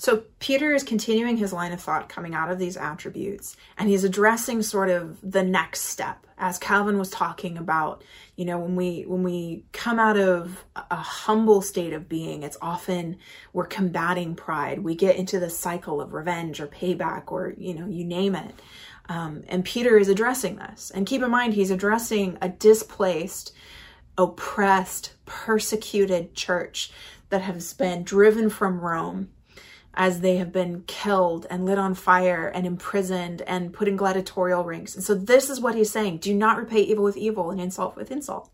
So 0.00 0.24
Peter 0.38 0.72
is 0.72 0.82
continuing 0.82 1.36
his 1.36 1.52
line 1.52 1.72
of 1.72 1.80
thought 1.82 2.08
coming 2.08 2.34
out 2.34 2.50
of 2.50 2.58
these 2.58 2.78
attributes, 2.78 3.54
and 3.76 3.86
he's 3.86 4.02
addressing 4.02 4.62
sort 4.62 4.88
of 4.88 5.18
the 5.22 5.42
next 5.42 5.82
step, 5.82 6.26
as 6.38 6.58
Calvin 6.58 6.98
was 6.98 7.10
talking 7.10 7.58
about. 7.58 8.02
You 8.34 8.46
know, 8.46 8.58
when 8.58 8.76
we 8.76 9.02
when 9.02 9.22
we 9.22 9.66
come 9.72 9.98
out 9.98 10.16
of 10.16 10.64
a 10.90 10.96
humble 10.96 11.60
state 11.60 11.92
of 11.92 12.08
being, 12.08 12.44
it's 12.44 12.56
often 12.62 13.18
we're 13.52 13.66
combating 13.66 14.34
pride. 14.36 14.78
We 14.78 14.94
get 14.94 15.16
into 15.16 15.38
the 15.38 15.50
cycle 15.50 16.00
of 16.00 16.14
revenge 16.14 16.60
or 16.60 16.66
payback, 16.66 17.30
or 17.30 17.52
you 17.58 17.74
know, 17.74 17.86
you 17.86 18.06
name 18.06 18.34
it. 18.34 18.54
Um, 19.10 19.42
and 19.48 19.66
Peter 19.66 19.98
is 19.98 20.08
addressing 20.08 20.56
this. 20.56 20.90
And 20.94 21.06
keep 21.06 21.22
in 21.22 21.30
mind, 21.30 21.52
he's 21.52 21.70
addressing 21.70 22.38
a 22.40 22.48
displaced, 22.48 23.52
oppressed, 24.18 25.14
persecuted 25.26 26.34
church 26.34 26.90
that 27.30 27.42
has 27.42 27.72
been 27.72 28.02
driven 28.02 28.50
from 28.50 28.80
Rome 28.80 29.30
as 29.94 30.20
they 30.20 30.36
have 30.36 30.52
been 30.52 30.82
killed 30.86 31.46
and 31.50 31.66
lit 31.66 31.78
on 31.78 31.94
fire 31.94 32.48
and 32.48 32.66
imprisoned 32.66 33.42
and 33.42 33.72
put 33.72 33.88
in 33.88 33.96
gladiatorial 33.96 34.64
rings. 34.64 34.94
And 34.94 35.04
so 35.04 35.14
this 35.14 35.50
is 35.50 35.60
what 35.60 35.74
he's 35.74 35.90
saying. 35.90 36.18
Do 36.18 36.32
not 36.34 36.58
repay 36.58 36.80
evil 36.80 37.04
with 37.04 37.16
evil 37.16 37.50
and 37.50 37.60
insult 37.60 37.96
with 37.96 38.10
insult. 38.10 38.50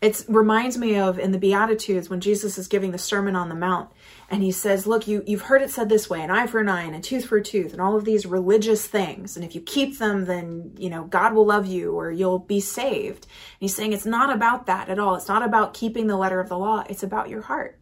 It 0.00 0.24
reminds 0.28 0.76
me 0.76 0.96
of 0.96 1.18
in 1.18 1.30
the 1.30 1.38
Beatitudes 1.38 2.10
when 2.10 2.20
Jesus 2.20 2.58
is 2.58 2.66
giving 2.66 2.90
the 2.90 2.98
Sermon 2.98 3.36
on 3.36 3.48
the 3.48 3.54
Mount 3.54 3.90
and 4.32 4.42
he 4.42 4.50
says, 4.50 4.86
Look, 4.86 5.06
you, 5.06 5.22
you've 5.26 5.42
heard 5.42 5.60
it 5.60 5.70
said 5.70 5.90
this 5.90 6.08
way, 6.08 6.22
an 6.22 6.30
eye 6.30 6.46
for 6.46 6.58
an 6.58 6.68
eye 6.68 6.84
and 6.84 6.96
a 6.96 7.00
tooth 7.00 7.26
for 7.26 7.36
a 7.36 7.42
tooth, 7.42 7.72
and 7.72 7.82
all 7.82 7.96
of 7.96 8.06
these 8.06 8.24
religious 8.24 8.86
things. 8.86 9.36
And 9.36 9.44
if 9.44 9.54
you 9.54 9.60
keep 9.60 9.98
them, 9.98 10.24
then, 10.24 10.72
you 10.78 10.88
know, 10.88 11.04
God 11.04 11.34
will 11.34 11.44
love 11.44 11.66
you 11.66 11.92
or 11.92 12.10
you'll 12.10 12.38
be 12.38 12.58
saved. 12.58 13.26
And 13.26 13.60
he's 13.60 13.76
saying 13.76 13.92
it's 13.92 14.06
not 14.06 14.34
about 14.34 14.64
that 14.66 14.88
at 14.88 14.98
all. 14.98 15.16
It's 15.16 15.28
not 15.28 15.42
about 15.42 15.74
keeping 15.74 16.06
the 16.06 16.16
letter 16.16 16.40
of 16.40 16.48
the 16.48 16.56
law, 16.56 16.82
it's 16.88 17.02
about 17.02 17.28
your 17.28 17.42
heart. 17.42 17.78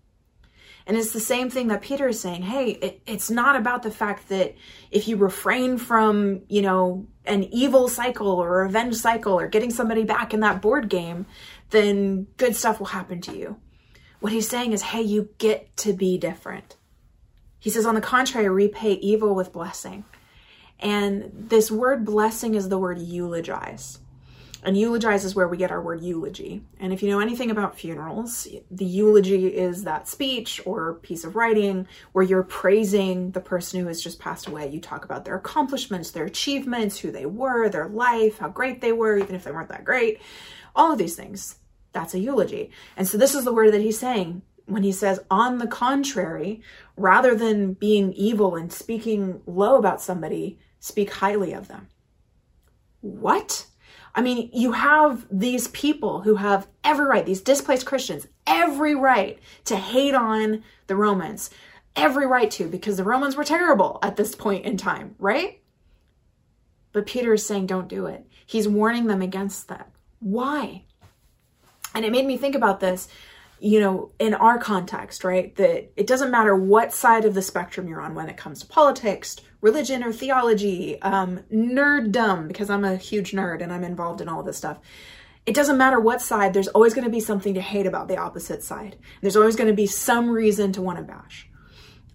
And 0.88 0.96
it's 0.96 1.12
the 1.12 1.20
same 1.20 1.50
thing 1.50 1.68
that 1.68 1.82
Peter 1.82 2.08
is 2.08 2.18
saying. 2.18 2.42
Hey, 2.42 2.70
it, 2.70 3.02
it's 3.06 3.30
not 3.30 3.54
about 3.54 3.84
the 3.84 3.92
fact 3.92 4.28
that 4.30 4.56
if 4.90 5.06
you 5.06 5.18
refrain 5.18 5.78
from, 5.78 6.40
you 6.48 6.62
know, 6.62 7.06
an 7.26 7.44
evil 7.44 7.86
cycle 7.86 8.26
or 8.26 8.62
a 8.62 8.64
revenge 8.64 8.96
cycle 8.96 9.38
or 9.38 9.46
getting 9.46 9.70
somebody 9.70 10.02
back 10.02 10.34
in 10.34 10.40
that 10.40 10.60
board 10.60 10.88
game, 10.88 11.26
then 11.68 12.26
good 12.38 12.56
stuff 12.56 12.80
will 12.80 12.86
happen 12.86 13.20
to 13.20 13.36
you. 13.36 13.56
What 14.20 14.32
he's 14.32 14.48
saying 14.48 14.72
is, 14.72 14.82
hey, 14.82 15.02
you 15.02 15.30
get 15.38 15.76
to 15.78 15.92
be 15.92 16.18
different. 16.18 16.76
He 17.58 17.70
says, 17.70 17.86
on 17.86 17.94
the 17.94 18.00
contrary, 18.00 18.48
repay 18.48 18.92
evil 18.92 19.34
with 19.34 19.52
blessing. 19.52 20.04
And 20.78 21.30
this 21.34 21.70
word 21.70 22.04
blessing 22.04 22.54
is 22.54 22.68
the 22.68 22.78
word 22.78 22.98
eulogize. 22.98 23.98
And 24.62 24.76
eulogize 24.76 25.24
is 25.24 25.34
where 25.34 25.48
we 25.48 25.56
get 25.56 25.70
our 25.70 25.80
word 25.80 26.02
eulogy. 26.02 26.62
And 26.78 26.92
if 26.92 27.02
you 27.02 27.08
know 27.08 27.20
anything 27.20 27.50
about 27.50 27.78
funerals, 27.78 28.46
the 28.70 28.84
eulogy 28.84 29.46
is 29.46 29.84
that 29.84 30.06
speech 30.06 30.60
or 30.66 30.94
piece 30.94 31.24
of 31.24 31.34
writing 31.34 31.86
where 32.12 32.24
you're 32.24 32.42
praising 32.42 33.30
the 33.30 33.40
person 33.40 33.80
who 33.80 33.86
has 33.86 34.02
just 34.02 34.18
passed 34.18 34.48
away. 34.48 34.68
You 34.68 34.80
talk 34.80 35.06
about 35.06 35.24
their 35.24 35.36
accomplishments, 35.36 36.10
their 36.10 36.26
achievements, 36.26 36.98
who 36.98 37.10
they 37.10 37.24
were, 37.24 37.70
their 37.70 37.88
life, 37.88 38.38
how 38.38 38.48
great 38.48 38.82
they 38.82 38.92
were, 38.92 39.16
even 39.16 39.34
if 39.34 39.44
they 39.44 39.52
weren't 39.52 39.70
that 39.70 39.84
great. 39.84 40.20
All 40.76 40.92
of 40.92 40.98
these 40.98 41.16
things. 41.16 41.56
That's 41.92 42.14
a 42.14 42.18
eulogy. 42.18 42.70
And 42.96 43.06
so 43.06 43.18
this 43.18 43.34
is 43.34 43.44
the 43.44 43.52
word 43.52 43.72
that 43.72 43.80
he's 43.80 43.98
saying 43.98 44.42
when 44.66 44.82
he 44.82 44.92
says, 44.92 45.20
on 45.30 45.58
the 45.58 45.66
contrary, 45.66 46.62
rather 46.96 47.34
than 47.34 47.72
being 47.74 48.12
evil 48.12 48.54
and 48.54 48.72
speaking 48.72 49.40
low 49.46 49.76
about 49.76 50.00
somebody, 50.00 50.58
speak 50.78 51.12
highly 51.14 51.52
of 51.52 51.68
them. 51.68 51.88
What? 53.00 53.66
I 54.14 54.22
mean, 54.22 54.50
you 54.52 54.72
have 54.72 55.26
these 55.30 55.68
people 55.68 56.20
who 56.22 56.36
have 56.36 56.68
every 56.84 57.06
right, 57.06 57.26
these 57.26 57.40
displaced 57.40 57.86
Christians, 57.86 58.26
every 58.46 58.94
right 58.94 59.38
to 59.64 59.76
hate 59.76 60.14
on 60.14 60.62
the 60.86 60.96
Romans, 60.96 61.50
every 61.96 62.26
right 62.26 62.50
to, 62.52 62.66
because 62.66 62.96
the 62.96 63.04
Romans 63.04 63.36
were 63.36 63.44
terrible 63.44 63.98
at 64.02 64.16
this 64.16 64.34
point 64.34 64.64
in 64.64 64.76
time, 64.76 65.14
right? 65.18 65.60
But 66.92 67.06
Peter 67.06 67.34
is 67.34 67.46
saying, 67.46 67.66
don't 67.66 67.88
do 67.88 68.06
it. 68.06 68.26
He's 68.46 68.66
warning 68.66 69.06
them 69.06 69.22
against 69.22 69.68
that. 69.68 69.90
Why? 70.18 70.84
And 71.94 72.04
it 72.04 72.12
made 72.12 72.26
me 72.26 72.36
think 72.36 72.54
about 72.54 72.80
this, 72.80 73.08
you 73.58 73.80
know, 73.80 74.12
in 74.18 74.34
our 74.34 74.58
context, 74.58 75.24
right? 75.24 75.54
That 75.56 75.90
it 75.96 76.06
doesn't 76.06 76.30
matter 76.30 76.54
what 76.54 76.92
side 76.92 77.24
of 77.24 77.34
the 77.34 77.42
spectrum 77.42 77.88
you're 77.88 78.00
on 78.00 78.14
when 78.14 78.28
it 78.28 78.36
comes 78.36 78.60
to 78.60 78.66
politics, 78.66 79.36
religion, 79.60 80.02
or 80.02 80.12
theology, 80.12 81.00
um, 81.02 81.40
nerddom, 81.52 82.48
because 82.48 82.70
I'm 82.70 82.84
a 82.84 82.96
huge 82.96 83.32
nerd 83.32 83.62
and 83.62 83.72
I'm 83.72 83.84
involved 83.84 84.20
in 84.20 84.28
all 84.28 84.42
this 84.42 84.56
stuff. 84.56 84.78
It 85.46 85.54
doesn't 85.54 85.78
matter 85.78 85.98
what 85.98 86.20
side, 86.20 86.52
there's 86.52 86.68
always 86.68 86.94
going 86.94 87.06
to 87.06 87.10
be 87.10 87.20
something 87.20 87.54
to 87.54 87.60
hate 87.60 87.86
about 87.86 88.08
the 88.08 88.18
opposite 88.18 88.62
side. 88.62 88.96
There's 89.20 89.36
always 89.36 89.56
going 89.56 89.68
to 89.68 89.74
be 89.74 89.86
some 89.86 90.30
reason 90.30 90.72
to 90.72 90.82
want 90.82 90.98
to 90.98 91.04
bash. 91.04 91.48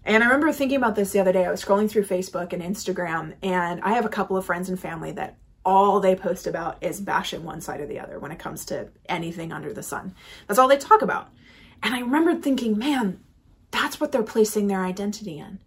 And 0.04 0.22
I 0.22 0.26
remember 0.26 0.52
thinking 0.52 0.76
about 0.76 0.94
this 0.94 1.10
the 1.10 1.18
other 1.18 1.32
day. 1.32 1.44
I 1.44 1.50
was 1.50 1.62
scrolling 1.62 1.90
through 1.90 2.04
Facebook 2.04 2.52
and 2.52 2.62
Instagram, 2.62 3.34
and 3.42 3.80
I 3.82 3.94
have 3.94 4.06
a 4.06 4.08
couple 4.08 4.36
of 4.36 4.46
friends 4.46 4.68
and 4.68 4.78
family 4.78 5.10
that 5.12 5.36
all 5.66 5.98
they 5.98 6.14
post 6.14 6.46
about 6.46 6.82
is 6.82 7.00
bashing 7.00 7.42
one 7.42 7.60
side 7.60 7.80
or 7.80 7.86
the 7.86 7.98
other 7.98 8.20
when 8.20 8.30
it 8.30 8.38
comes 8.38 8.64
to 8.66 8.88
anything 9.08 9.52
under 9.52 9.72
the 9.72 9.82
sun. 9.82 10.14
That's 10.46 10.58
all 10.58 10.68
they 10.68 10.78
talk 10.78 11.02
about. 11.02 11.28
And 11.82 11.94
I 11.94 12.00
remember 12.00 12.36
thinking, 12.36 12.78
man, 12.78 13.20
that's 13.72 14.00
what 14.00 14.12
they're 14.12 14.22
placing 14.22 14.68
their 14.68 14.84
identity 14.84 15.38
in. 15.38 15.58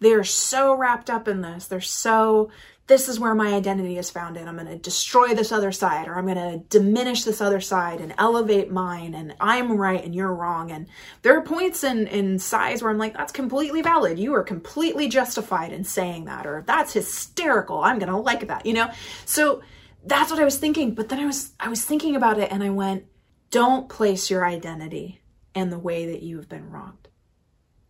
They're 0.00 0.24
so 0.24 0.74
wrapped 0.74 1.08
up 1.08 1.28
in 1.28 1.40
this. 1.40 1.66
They're 1.66 1.80
so 1.80 2.50
this 2.86 3.08
is 3.08 3.18
where 3.18 3.34
my 3.34 3.54
identity 3.54 3.96
is 3.96 4.10
found 4.10 4.36
in. 4.36 4.46
I'm 4.46 4.56
going 4.56 4.66
to 4.66 4.76
destroy 4.76 5.34
this 5.34 5.52
other 5.52 5.72
side 5.72 6.06
or 6.06 6.16
I'm 6.16 6.26
going 6.26 6.36
to 6.36 6.58
diminish 6.68 7.24
this 7.24 7.40
other 7.40 7.60
side 7.60 8.00
and 8.00 8.14
elevate 8.18 8.70
mine 8.70 9.14
and 9.14 9.34
I'm 9.40 9.78
right 9.78 10.04
and 10.04 10.14
you're 10.14 10.34
wrong. 10.34 10.70
And 10.70 10.86
there 11.22 11.36
are 11.38 11.42
points 11.42 11.82
in, 11.82 12.06
in 12.08 12.38
size 12.38 12.82
where 12.82 12.90
I'm 12.90 12.98
like, 12.98 13.14
that's 13.14 13.32
completely 13.32 13.80
valid. 13.80 14.18
You 14.18 14.34
are 14.34 14.42
completely 14.42 15.08
justified 15.08 15.72
in 15.72 15.84
saying 15.84 16.26
that 16.26 16.46
or 16.46 16.62
that's 16.66 16.92
hysterical. 16.92 17.80
I'm 17.80 17.98
going 17.98 18.12
to 18.12 18.18
like 18.18 18.48
that, 18.48 18.66
you 18.66 18.74
know? 18.74 18.90
So 19.24 19.62
that's 20.04 20.30
what 20.30 20.40
I 20.40 20.44
was 20.44 20.58
thinking. 20.58 20.94
But 20.94 21.08
then 21.08 21.20
I 21.20 21.26
was, 21.26 21.52
I 21.58 21.70
was 21.70 21.82
thinking 21.82 22.16
about 22.16 22.38
it 22.38 22.52
and 22.52 22.62
I 22.62 22.70
went, 22.70 23.06
don't 23.50 23.88
place 23.88 24.30
your 24.30 24.44
identity 24.44 25.22
in 25.54 25.70
the 25.70 25.78
way 25.78 26.06
that 26.06 26.22
you 26.22 26.36
have 26.36 26.50
been 26.50 26.70
wronged 26.70 27.03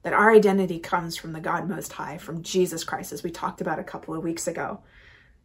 that 0.04 0.12
our 0.12 0.30
identity 0.30 0.78
comes 0.78 1.16
from 1.16 1.32
the 1.32 1.40
God 1.40 1.68
Most 1.68 1.92
High, 1.92 2.18
from 2.18 2.42
Jesus 2.42 2.84
Christ, 2.84 3.12
as 3.12 3.22
we 3.22 3.30
talked 3.30 3.60
about 3.60 3.78
a 3.78 3.84
couple 3.84 4.14
of 4.14 4.22
weeks 4.22 4.46
ago. 4.46 4.80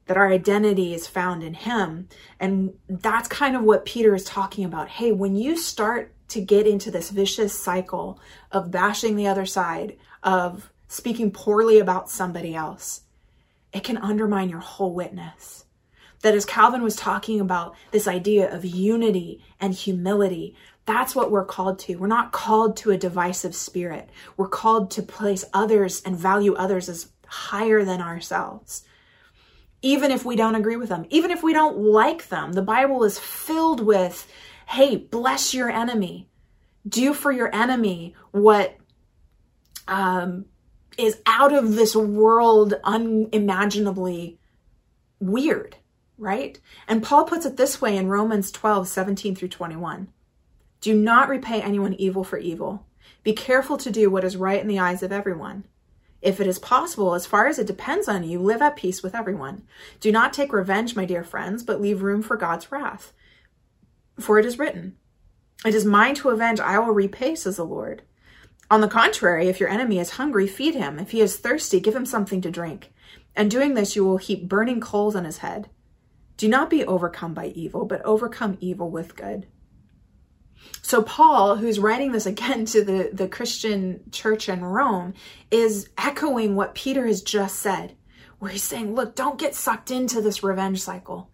That 0.06 0.18
our 0.18 0.30
identity 0.30 0.94
is 0.94 1.08
found 1.08 1.44
in 1.44 1.54
Him. 1.54 2.10
And 2.40 2.74
that's 2.88 3.28
kind 3.28 3.56
of 3.56 3.64
what 3.64 3.86
Peter 3.86 4.14
is 4.14 4.26
talking 4.26 4.66
about. 4.66 4.90
Hey, 4.90 5.12
when 5.12 5.36
you 5.36 5.58
start 5.58 6.14
to 6.30 6.42
get 6.42 6.68
into 6.68 6.92
this 6.92 7.10
vicious 7.10 7.58
cycle 7.58 8.20
of 8.52 8.70
bashing 8.70 9.16
the 9.16 9.28
other 9.28 9.46
side, 9.46 9.98
of 10.24 10.70
speaking 10.90 11.32
poorly 11.32 11.80
about 11.80 12.10
somebody 12.10 12.54
else, 12.54 13.02
it 13.72 13.84
can 13.84 13.98
undermine 13.98 14.50
your 14.50 14.60
whole 14.60 14.94
witness. 14.94 15.66
That 16.22 16.36
as 16.36 16.44
Calvin 16.44 16.82
was 16.82 16.98
talking 16.98 17.40
about 17.40 17.76
this 17.92 18.08
idea 18.08 18.54
of 18.54 18.66
unity 18.66 19.42
and 19.62 19.74
humility, 19.74 20.56
that's 20.90 21.16
what 21.16 21.30
we're 21.30 21.46
called 21.46 21.78
to. 21.78 21.98
We're 21.98 22.08
not 22.08 22.32
called 22.32 22.78
to 22.78 22.90
a 22.90 22.98
divisive 22.98 23.54
spirit. 23.54 24.10
We're 24.38 24.48
called 24.48 24.90
to 24.92 25.04
place 25.04 25.46
others 25.54 26.02
and 26.02 26.18
value 26.18 26.56
others 26.56 26.90
as 26.90 27.12
higher 27.28 27.86
than 27.86 28.02
ourselves. 28.02 28.84
Even 29.84 30.10
if 30.10 30.26
we 30.26 30.36
don't 30.36 30.56
agree 30.56 30.78
with 30.78 30.90
them, 30.90 31.06
even 31.12 31.30
if 31.30 31.44
we 31.44 31.54
don't 31.54 31.78
like 31.78 32.30
them, 32.30 32.54
the 32.54 32.64
Bible 32.64 33.04
is 33.04 33.20
filled 33.20 33.86
with, 33.86 34.28
hey, 34.68 34.96
bless 34.96 35.54
your 35.54 35.70
enemy. 35.70 36.28
Do 36.88 37.14
for 37.14 37.32
your 37.32 37.54
enemy 37.54 38.16
what 38.32 38.76
um, 39.88 40.46
is 40.98 41.22
out 41.28 41.54
of 41.54 41.76
this 41.76 41.96
world 41.96 42.74
unimaginably 42.84 44.40
weird, 45.20 45.76
right? 46.18 46.60
And 46.88 47.04
Paul 47.04 47.26
puts 47.26 47.46
it 47.46 47.58
this 47.58 47.80
way 47.80 47.96
in 47.96 48.08
Romans 48.08 48.50
12, 48.50 48.88
17 48.88 49.36
through 49.36 49.50
21. 49.50 50.08
Do 50.82 50.94
not 50.94 51.30
repay 51.30 51.62
anyone 51.62 51.94
evil 51.96 52.24
for 52.24 52.38
evil. 52.38 52.86
Be 53.24 53.34
careful 53.34 53.78
to 53.78 53.92
do 53.92 54.10
what 54.10 54.24
is 54.24 54.38
right 54.38 54.62
in 54.62 54.68
the 54.68 54.80
eyes 54.80 55.04
of 55.04 55.12
everyone. 55.12 55.66
If 56.22 56.40
it 56.40 56.48
is 56.48 56.60
possible, 56.60 57.14
as 57.14 57.26
far 57.26 57.48
as 57.48 57.60
it 57.60 57.68
depends 57.68 58.08
on 58.08 58.24
you, 58.24 58.40
live 58.40 58.62
at 58.62 58.76
peace 58.76 59.02
with 59.02 59.16
everyone. 59.16 59.64
Do 60.00 60.12
not 60.12 60.34
take 60.34 60.52
revenge, 60.52 60.96
my 60.96 61.06
dear 61.06 61.24
friends, 61.24 61.64
but 61.64 61.82
leave 61.82 62.02
room 62.02 62.22
for 62.22 62.38
God's 62.38 62.72
wrath. 62.72 63.14
For 64.20 64.38
it 64.38 64.46
is 64.46 64.60
written, 64.60 64.98
It 65.66 65.74
is 65.74 65.86
mine 65.86 66.16
to 66.16 66.30
avenge, 66.30 66.60
I 66.60 66.80
will 66.80 66.94
repay, 66.94 67.36
says 67.36 67.58
the 67.58 67.66
Lord. 67.66 68.02
On 68.72 68.82
the 68.82 68.88
contrary, 68.88 69.48
if 69.48 69.60
your 69.60 69.70
enemy 69.70 69.98
is 69.98 70.12
hungry, 70.12 70.46
feed 70.46 70.76
him. 70.76 71.00
If 71.00 71.12
he 71.12 71.22
is 71.22 71.38
thirsty, 71.38 71.80
give 71.80 71.96
him 71.96 72.06
something 72.06 72.42
to 72.42 72.52
drink. 72.52 72.94
And 73.36 73.50
doing 73.50 73.74
this, 73.74 73.96
you 73.96 74.06
will 74.06 74.18
heap 74.18 74.48
burning 74.48 74.82
coals 74.82 75.16
on 75.16 75.26
his 75.26 75.38
head. 75.38 75.70
Do 76.38 76.48
not 76.48 76.70
be 76.70 76.86
overcome 76.86 77.34
by 77.34 77.48
evil, 77.48 77.86
but 77.86 78.02
overcome 78.04 78.58
evil 78.60 78.92
with 78.92 79.16
good. 79.16 79.48
So 80.82 81.04
Paul, 81.04 81.58
who's 81.58 81.80
writing 81.80 82.12
this 82.12 82.26
again 82.26 82.66
to 82.74 82.84
the, 82.84 83.10
the 83.14 83.28
Christian 83.28 84.02
church 84.12 84.50
in 84.50 84.64
Rome, 84.64 85.14
is 85.52 85.90
echoing 85.98 86.56
what 86.56 86.76
Peter 86.76 87.06
has 87.06 87.22
just 87.22 87.60
said, 87.60 87.96
where 88.40 88.52
he's 88.52 88.64
saying, 88.64 88.96
look, 88.96 89.16
don't 89.16 89.40
get 89.40 89.56
sucked 89.56 89.92
into 89.92 90.22
this 90.22 90.44
revenge 90.44 90.82
cycle. 90.82 91.30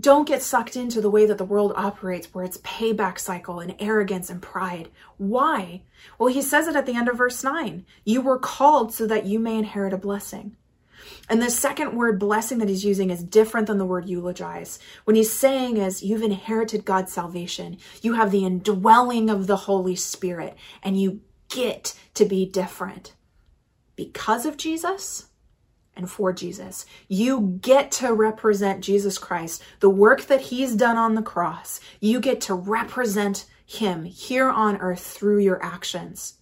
Don't 0.00 0.28
get 0.28 0.42
sucked 0.42 0.76
into 0.76 1.00
the 1.00 1.10
way 1.10 1.26
that 1.26 1.38
the 1.38 1.44
world 1.44 1.72
operates, 1.74 2.32
where 2.32 2.44
it's 2.44 2.58
payback 2.58 3.18
cycle 3.18 3.58
and 3.58 3.74
arrogance 3.80 4.30
and 4.30 4.40
pride. 4.40 4.90
Why? 5.16 5.82
Well, 6.18 6.32
he 6.32 6.40
says 6.40 6.68
it 6.68 6.76
at 6.76 6.86
the 6.86 6.94
end 6.94 7.08
of 7.08 7.16
verse 7.16 7.42
9. 7.42 7.84
You 8.04 8.20
were 8.20 8.38
called 8.38 8.94
so 8.94 9.08
that 9.08 9.26
you 9.26 9.40
may 9.40 9.56
inherit 9.56 9.92
a 9.92 9.98
blessing. 9.98 10.56
And 11.28 11.42
the 11.42 11.50
second 11.50 11.96
word 11.96 12.18
blessing 12.18 12.58
that 12.58 12.68
he's 12.68 12.84
using 12.84 13.10
is 13.10 13.22
different 13.22 13.66
than 13.66 13.78
the 13.78 13.84
word 13.84 14.08
eulogize. 14.08 14.78
When 15.04 15.16
he's 15.16 15.32
saying 15.32 15.76
is 15.76 16.02
you've 16.02 16.22
inherited 16.22 16.84
God's 16.84 17.12
salvation. 17.12 17.78
You 18.02 18.14
have 18.14 18.30
the 18.30 18.44
indwelling 18.44 19.30
of 19.30 19.46
the 19.46 19.56
Holy 19.56 19.96
Spirit 19.96 20.56
and 20.82 21.00
you 21.00 21.20
get 21.48 21.98
to 22.14 22.24
be 22.24 22.46
different 22.46 23.14
because 23.96 24.46
of 24.46 24.56
Jesus 24.56 25.26
and 25.96 26.08
for 26.08 26.32
Jesus. 26.32 26.86
You 27.08 27.58
get 27.60 27.90
to 27.92 28.14
represent 28.14 28.84
Jesus 28.84 29.18
Christ, 29.18 29.62
the 29.80 29.90
work 29.90 30.26
that 30.26 30.42
he's 30.42 30.76
done 30.76 30.96
on 30.96 31.14
the 31.14 31.22
cross. 31.22 31.80
You 32.00 32.20
get 32.20 32.40
to 32.42 32.54
represent 32.54 33.46
him 33.66 34.04
here 34.04 34.48
on 34.48 34.78
earth 34.78 35.04
through 35.04 35.40
your 35.40 35.62
actions. 35.62 36.37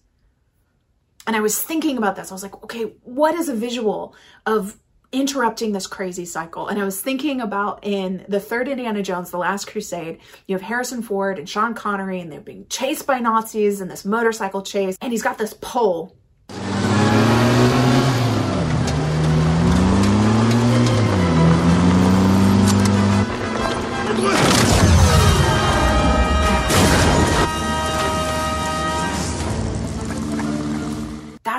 And 1.27 1.35
I 1.35 1.41
was 1.41 1.61
thinking 1.61 1.97
about 1.97 2.15
this. 2.15 2.31
I 2.31 2.33
was 2.35 2.41
like, 2.41 2.55
okay, 2.63 2.93
what 3.03 3.35
is 3.35 3.49
a 3.49 3.53
visual 3.53 4.15
of 4.45 4.79
interrupting 5.11 5.71
this 5.71 5.87
crazy 5.87 6.25
cycle. 6.25 6.67
And 6.67 6.79
I 6.79 6.83
was 6.83 6.99
thinking 6.99 7.39
about 7.39 7.79
in 7.83 8.25
the 8.27 8.39
third 8.39 8.67
Indiana 8.67 9.01
Jones, 9.01 9.31
The 9.31 9.37
Last 9.37 9.67
Crusade, 9.67 10.19
you 10.47 10.55
have 10.55 10.61
Harrison 10.61 11.01
Ford 11.01 11.39
and 11.39 11.47
Sean 11.47 11.73
Connery, 11.73 12.19
and 12.19 12.31
they're 12.31 12.41
being 12.41 12.65
chased 12.67 13.07
by 13.07 13.19
Nazis 13.19 13.79
in 13.79 13.87
this 13.87 14.03
motorcycle 14.03 14.61
chase. 14.61 14.97
And 15.01 15.11
he's 15.11 15.23
got 15.23 15.37
this 15.37 15.53
pole 15.61 16.16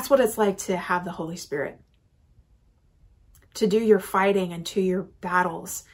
That's 0.09 0.21
what 0.21 0.27
it's 0.27 0.39
like 0.39 0.57
to 0.69 0.77
have 0.79 1.05
the 1.05 1.11
Holy 1.11 1.37
Spirit. 1.37 1.79
To 3.57 3.67
do 3.67 3.77
your 3.77 4.01
fighting 4.01 4.55
and 4.55 4.65
to 4.69 4.81
your 4.81 5.03
battles 5.03 5.85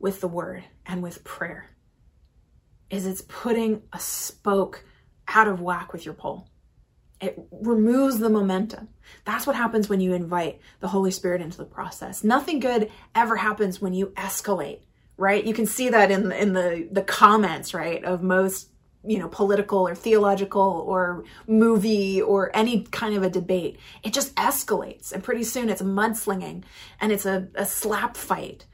with 0.00 0.20
the 0.20 0.26
word 0.26 0.64
and 0.84 1.00
with 1.00 1.22
prayer. 1.22 1.70
Is 2.90 3.06
it's 3.06 3.22
putting 3.22 3.82
a 3.92 4.00
spoke 4.00 4.84
out 5.28 5.46
of 5.46 5.60
whack 5.60 5.92
with 5.92 6.04
your 6.04 6.14
pole. 6.14 6.48
It 7.20 7.38
removes 7.52 8.18
the 8.18 8.28
momentum. 8.28 8.88
That's 9.24 9.46
what 9.46 9.54
happens 9.54 9.88
when 9.88 10.00
you 10.00 10.12
invite 10.12 10.60
the 10.80 10.88
Holy 10.88 11.12
Spirit 11.12 11.40
into 11.40 11.58
the 11.58 11.64
process. 11.64 12.24
Nothing 12.24 12.58
good 12.58 12.90
ever 13.14 13.36
happens 13.36 13.80
when 13.80 13.94
you 13.94 14.06
escalate, 14.16 14.80
right? 15.16 15.44
You 15.44 15.54
can 15.54 15.66
see 15.66 15.88
that 15.90 16.10
in 16.10 16.32
in 16.32 16.52
the 16.52 16.88
the 16.90 17.02
comments, 17.02 17.74
right, 17.74 18.02
of 18.02 18.24
most 18.24 18.71
you 19.04 19.18
know, 19.18 19.28
political 19.28 19.86
or 19.86 19.94
theological 19.94 20.84
or 20.86 21.24
movie 21.46 22.22
or 22.22 22.54
any 22.54 22.82
kind 22.84 23.14
of 23.14 23.22
a 23.22 23.30
debate. 23.30 23.78
It 24.02 24.12
just 24.12 24.34
escalates. 24.36 25.12
And 25.12 25.24
pretty 25.24 25.44
soon 25.44 25.68
it's 25.68 25.82
mudslinging 25.82 26.64
and 27.00 27.12
it's 27.12 27.26
a, 27.26 27.48
a 27.54 27.66
slap 27.66 28.16
fight. 28.16 28.66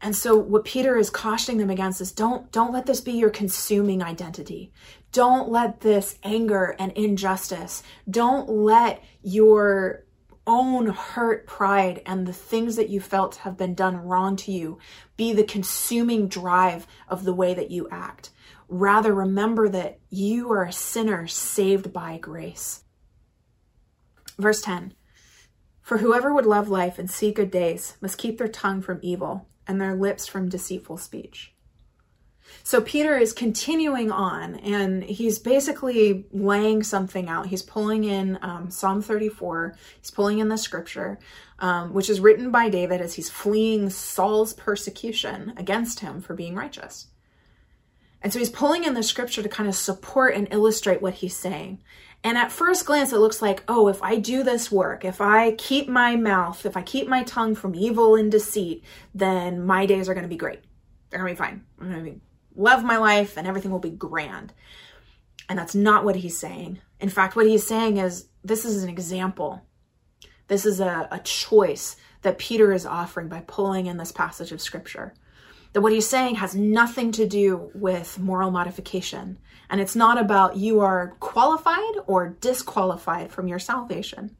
And 0.00 0.14
so 0.14 0.36
what 0.36 0.64
Peter 0.64 0.96
is 0.96 1.10
cautioning 1.10 1.58
them 1.58 1.70
against 1.70 2.00
is 2.00 2.12
don't 2.12 2.52
don't 2.52 2.72
let 2.72 2.86
this 2.86 3.00
be 3.00 3.12
your 3.12 3.30
consuming 3.30 4.02
identity. 4.02 4.72
Don't 5.12 5.48
let 5.48 5.80
this 5.80 6.18
anger 6.22 6.76
and 6.78 6.92
injustice, 6.92 7.82
don't 8.08 8.48
let 8.48 9.02
your 9.22 10.04
own 10.46 10.86
hurt 10.86 11.46
pride 11.46 12.02
and 12.06 12.26
the 12.26 12.32
things 12.32 12.76
that 12.76 12.88
you 12.88 13.00
felt 13.00 13.36
have 13.36 13.56
been 13.56 13.74
done 13.74 13.96
wrong 13.96 14.36
to 14.36 14.52
you 14.52 14.78
be 15.16 15.32
the 15.32 15.42
consuming 15.42 16.28
drive 16.28 16.86
of 17.08 17.24
the 17.24 17.34
way 17.34 17.52
that 17.52 17.70
you 17.70 17.88
act. 17.90 18.30
Rather, 18.68 19.14
remember 19.14 19.68
that 19.68 19.98
you 20.10 20.50
are 20.50 20.64
a 20.64 20.72
sinner 20.72 21.26
saved 21.26 21.92
by 21.92 22.18
grace. 22.18 22.82
Verse 24.38 24.60
10 24.60 24.94
For 25.82 25.98
whoever 25.98 26.34
would 26.34 26.46
love 26.46 26.68
life 26.68 26.98
and 26.98 27.10
see 27.10 27.32
good 27.32 27.50
days 27.50 27.96
must 28.00 28.18
keep 28.18 28.38
their 28.38 28.48
tongue 28.48 28.82
from 28.82 29.00
evil 29.02 29.48
and 29.66 29.80
their 29.80 29.94
lips 29.94 30.26
from 30.26 30.48
deceitful 30.48 30.98
speech. 30.98 31.52
So 32.62 32.80
Peter 32.80 33.16
is 33.16 33.32
continuing 33.32 34.10
on 34.10 34.56
and 34.56 35.02
he's 35.02 35.38
basically 35.38 36.26
laying 36.32 36.82
something 36.82 37.28
out. 37.28 37.46
He's 37.46 37.62
pulling 37.62 38.04
in 38.04 38.38
um, 38.42 38.70
Psalm 38.70 39.02
34, 39.02 39.76
he's 40.00 40.10
pulling 40.10 40.38
in 40.38 40.48
the 40.48 40.58
scripture, 40.58 41.18
um, 41.58 41.92
which 41.92 42.10
is 42.10 42.20
written 42.20 42.50
by 42.50 42.68
David 42.68 43.00
as 43.00 43.14
he's 43.14 43.30
fleeing 43.30 43.90
Saul's 43.90 44.52
persecution 44.52 45.54
against 45.56 46.00
him 46.00 46.20
for 46.20 46.34
being 46.34 46.54
righteous. 46.54 47.08
And 48.22 48.32
so 48.32 48.38
he's 48.38 48.50
pulling 48.50 48.84
in 48.84 48.94
the 48.94 49.02
scripture 49.02 49.42
to 49.42 49.48
kind 49.48 49.68
of 49.68 49.74
support 49.74 50.34
and 50.34 50.48
illustrate 50.50 51.02
what 51.02 51.14
he's 51.14 51.36
saying. 51.36 51.80
And 52.24 52.36
at 52.36 52.50
first 52.50 52.86
glance, 52.86 53.12
it 53.12 53.18
looks 53.18 53.40
like, 53.40 53.62
oh, 53.68 53.88
if 53.88 54.02
I 54.02 54.16
do 54.16 54.42
this 54.42 54.72
work, 54.72 55.04
if 55.04 55.20
I 55.20 55.52
keep 55.52 55.88
my 55.88 56.16
mouth, 56.16 56.66
if 56.66 56.76
I 56.76 56.82
keep 56.82 57.06
my 57.06 57.22
tongue 57.22 57.54
from 57.54 57.74
evil 57.74 58.16
and 58.16 58.30
deceit, 58.30 58.82
then 59.14 59.64
my 59.64 59.86
days 59.86 60.08
are 60.08 60.14
going 60.14 60.24
to 60.24 60.28
be 60.28 60.36
great. 60.36 60.60
They're 61.10 61.20
going 61.20 61.34
to 61.34 61.40
be 61.40 61.46
fine. 61.46 61.64
I'm 61.80 61.92
going 61.92 62.04
to 62.04 62.20
love 62.56 62.82
my 62.82 62.96
life 62.96 63.36
and 63.36 63.46
everything 63.46 63.70
will 63.70 63.78
be 63.78 63.90
grand. 63.90 64.52
And 65.48 65.58
that's 65.58 65.74
not 65.74 66.04
what 66.04 66.16
he's 66.16 66.38
saying. 66.38 66.80
In 66.98 67.10
fact, 67.10 67.36
what 67.36 67.46
he's 67.46 67.66
saying 67.66 67.98
is 67.98 68.26
this 68.42 68.64
is 68.64 68.82
an 68.82 68.88
example. 68.88 69.62
This 70.48 70.66
is 70.66 70.80
a, 70.80 71.08
a 71.10 71.20
choice 71.20 71.96
that 72.22 72.38
Peter 72.38 72.72
is 72.72 72.86
offering 72.86 73.28
by 73.28 73.44
pulling 73.46 73.86
in 73.86 73.98
this 73.98 74.10
passage 74.10 74.50
of 74.50 74.60
scripture 74.60 75.14
that 75.76 75.82
what 75.82 75.92
he's 75.92 76.08
saying 76.08 76.36
has 76.36 76.56
nothing 76.56 77.12
to 77.12 77.26
do 77.26 77.70
with 77.74 78.18
moral 78.18 78.50
modification. 78.50 79.36
And 79.68 79.78
it's 79.78 79.94
not 79.94 80.18
about 80.18 80.56
you 80.56 80.80
are 80.80 81.14
qualified 81.20 81.96
or 82.06 82.34
disqualified 82.40 83.30
from 83.30 83.46
your 83.46 83.58
salvation. 83.58 84.34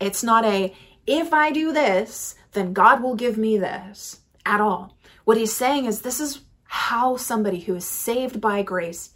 It's 0.00 0.22
not 0.22 0.46
a, 0.46 0.74
if 1.06 1.34
I 1.34 1.50
do 1.50 1.70
this, 1.70 2.34
then 2.52 2.72
God 2.72 3.02
will 3.02 3.14
give 3.14 3.36
me 3.36 3.58
this 3.58 4.20
at 4.46 4.62
all. 4.62 4.96
What 5.24 5.36
he's 5.36 5.54
saying 5.54 5.84
is 5.84 6.00
this 6.00 6.18
is 6.18 6.40
how 6.64 7.18
somebody 7.18 7.60
who 7.60 7.74
is 7.74 7.84
saved 7.84 8.40
by 8.40 8.62
grace 8.62 9.10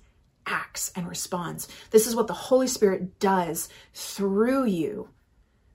acts 0.45 0.92
and 0.95 1.09
responds. 1.09 1.66
This 1.92 2.07
is 2.07 2.14
what 2.14 2.27
the 2.27 2.35
Holy 2.35 2.66
Spirit 2.66 3.18
does 3.18 3.71
through 3.95 4.66
you 4.66 5.09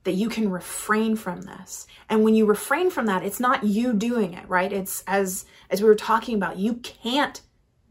that 0.04 0.12
you 0.12 0.28
can 0.28 0.50
refrain 0.50 1.16
from 1.16 1.42
this. 1.42 1.86
And 2.08 2.24
when 2.24 2.34
you 2.34 2.46
refrain 2.46 2.90
from 2.90 3.06
that, 3.06 3.22
it's 3.22 3.40
not 3.40 3.64
you 3.64 3.92
doing 3.92 4.32
it, 4.34 4.48
right? 4.48 4.72
It's 4.72 5.02
as 5.06 5.44
as 5.70 5.82
we 5.82 5.88
were 5.88 5.94
talking 5.94 6.34
about, 6.34 6.58
you 6.58 6.74
can't 6.74 7.40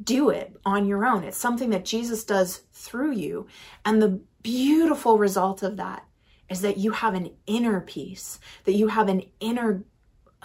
do 0.02 0.30
it 0.30 0.56
on 0.66 0.88
your 0.88 1.06
own. 1.06 1.24
It's 1.24 1.38
something 1.38 1.70
that 1.72 1.86
Jesus 1.86 2.24
does 2.24 2.62
through 2.74 3.14
you. 3.14 3.48
And 3.84 4.02
the 4.02 4.22
beautiful 4.44 5.18
result 5.18 5.64
of 5.64 5.78
that 5.78 6.06
is 6.50 6.62
that 6.62 6.78
you 6.78 6.92
have 6.92 7.14
an 7.14 7.32
inner 7.46 7.82
peace, 7.82 8.40
that 8.64 8.74
you 8.74 8.88
have 8.88 9.10
an 9.10 9.24
inner 9.40 9.84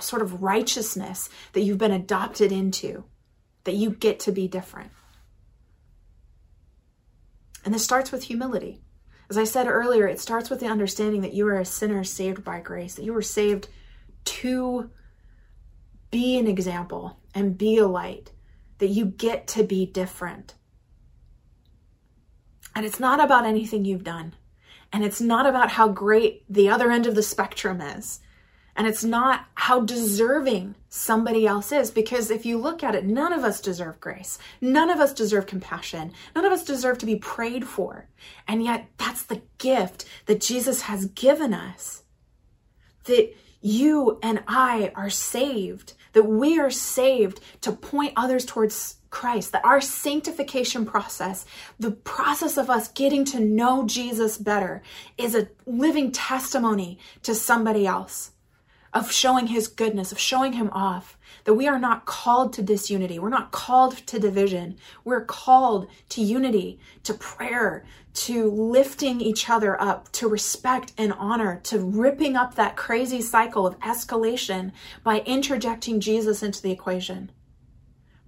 sort 0.01 0.23
of 0.23 0.43
righteousness 0.43 1.29
that 1.53 1.61
you've 1.61 1.79
been 1.79 1.93
adopted 1.93 2.51
into, 2.51 3.05
that 3.65 3.75
you 3.75 3.91
get 3.91 4.19
to 4.21 4.33
be 4.33 4.49
different. 4.49 4.91
And 7.65 7.73
this 7.73 7.85
starts 7.85 8.11
with 8.11 8.25
humility. 8.25 8.81
As 9.33 9.39
I 9.39 9.45
said 9.45 9.67
earlier, 9.67 10.07
it 10.07 10.21
starts 10.21 10.51
with 10.51 10.61
the 10.61 10.67
understanding 10.67 11.23
that 11.23 11.33
you 11.33 11.49
are 11.49 11.59
a 11.59 11.65
sinner 11.65 12.05
saved 12.05 12.45
by 12.45 12.61
grace, 12.61 12.97
that 12.97 13.03
you 13.03 13.15
were 13.15 13.23
saved 13.23 13.67
to 14.27 14.91
be 16.11 16.37
an 16.37 16.47
example 16.47 17.19
and 17.35 17.57
be 17.57 17.79
a 17.79 17.87
light, 17.87 18.31
that 18.77 18.89
you 18.89 19.07
get 19.07 19.47
to 19.47 19.63
be 19.63 19.87
different. 19.87 20.53
And 22.77 22.85
it's 22.85 23.01
not 23.01 23.25
about 23.25 23.47
anything 23.47 23.87
you've 23.87 24.05
done. 24.05 24.35
And 24.93 25.03
it's 25.03 25.23
not 25.23 25.47
about 25.47 25.71
how 25.71 25.89
great 25.89 26.45
the 26.53 26.69
other 26.69 26.91
end 26.91 27.07
of 27.07 27.15
the 27.15 27.23
spectrum 27.23 27.81
is. 27.81 28.21
And 28.75 28.87
it's 28.87 29.05
not 29.05 29.47
how 29.55 29.81
deserving 29.81 30.75
somebody 30.89 31.47
else 31.47 31.73
is, 31.73 31.91
because 31.91 32.31
if 32.31 32.47
you 32.47 32.59
look 32.59 32.83
at 32.83 32.95
it, 32.95 33.05
none 33.05 33.33
of 33.33 33.45
us 33.45 33.61
deserve 33.61 34.01
grace. 34.01 34.39
None 34.61 34.91
of 34.91 34.99
us 34.99 35.13
deserve 35.13 35.47
compassion. 35.47 36.13
None 36.35 36.45
of 36.45 36.53
us 36.53 36.65
deserve 36.65 36.99
to 36.99 37.07
be 37.07 37.17
prayed 37.17 37.67
for. 37.67 38.09
And 38.49 38.63
yet, 38.63 38.89
that's 38.97 39.25
the 39.25 39.43
gift 39.59 40.07
that 40.27 40.41
Jesus 40.41 40.83
has 40.83 41.07
given 41.07 41.53
us. 41.53 42.03
That 43.05 43.35
you 43.61 44.19
and 44.23 44.43
I 44.47 44.93
are 44.95 45.11
saved, 45.11 45.95
that 46.15 46.25
we 46.25 46.59
are 46.59 46.71
saved 46.71 47.41
to 47.63 47.73
point 47.73 48.15
others 48.17 48.45
towards 48.45 48.97
Christ, 49.11 49.53
that 49.53 49.65
our 49.65 49.81
sanctification 49.81 50.87
process, 50.87 51.45
the 51.79 51.91
process 51.91 52.57
of 52.57 52.71
us 52.71 52.89
getting 52.89 53.25
to 53.27 53.41
know 53.41 53.87
Jesus 53.87 54.39
better, 54.39 54.83
is 55.19 55.35
a 55.35 55.49
living 55.67 56.11
testimony 56.11 56.99
to 57.23 57.35
somebody 57.35 57.87
else 57.87 58.32
of 58.95 59.11
showing 59.11 59.47
his 59.47 59.69
goodness, 59.69 60.13
of 60.13 60.19
showing 60.19 60.53
him 60.55 60.71
off. 60.73 61.19
That 61.45 61.55
we 61.55 61.67
are 61.67 61.79
not 61.79 62.05
called 62.05 62.53
to 62.55 62.63
disunity. 62.63 63.19
We're 63.19 63.31
not 63.31 63.51
called 63.51 63.97
to 64.07 64.19
division. 64.19 64.77
We're 65.05 65.25
called 65.25 65.89
to 66.11 66.21
unity, 66.21 66.79
to 67.05 67.15
prayer, 67.15 67.85
to 68.15 68.51
lifting 68.51 69.21
each 69.21 69.49
other 69.49 69.81
up, 69.81 70.13
to 70.13 70.29
respect 70.29 70.93
and 70.99 71.13
honor, 71.15 71.61
to 71.65 71.79
ripping 71.79 72.37
up 72.37 72.55
that 72.55 72.77
crazy 72.77 73.23
cycle 73.23 73.67
of 73.67 73.79
escalation 73.81 74.73
by 75.03 75.21
interjecting 75.21 75.99
Jesus 75.99 76.43
into 76.43 76.61
the 76.61 76.71
equation. 76.71 77.33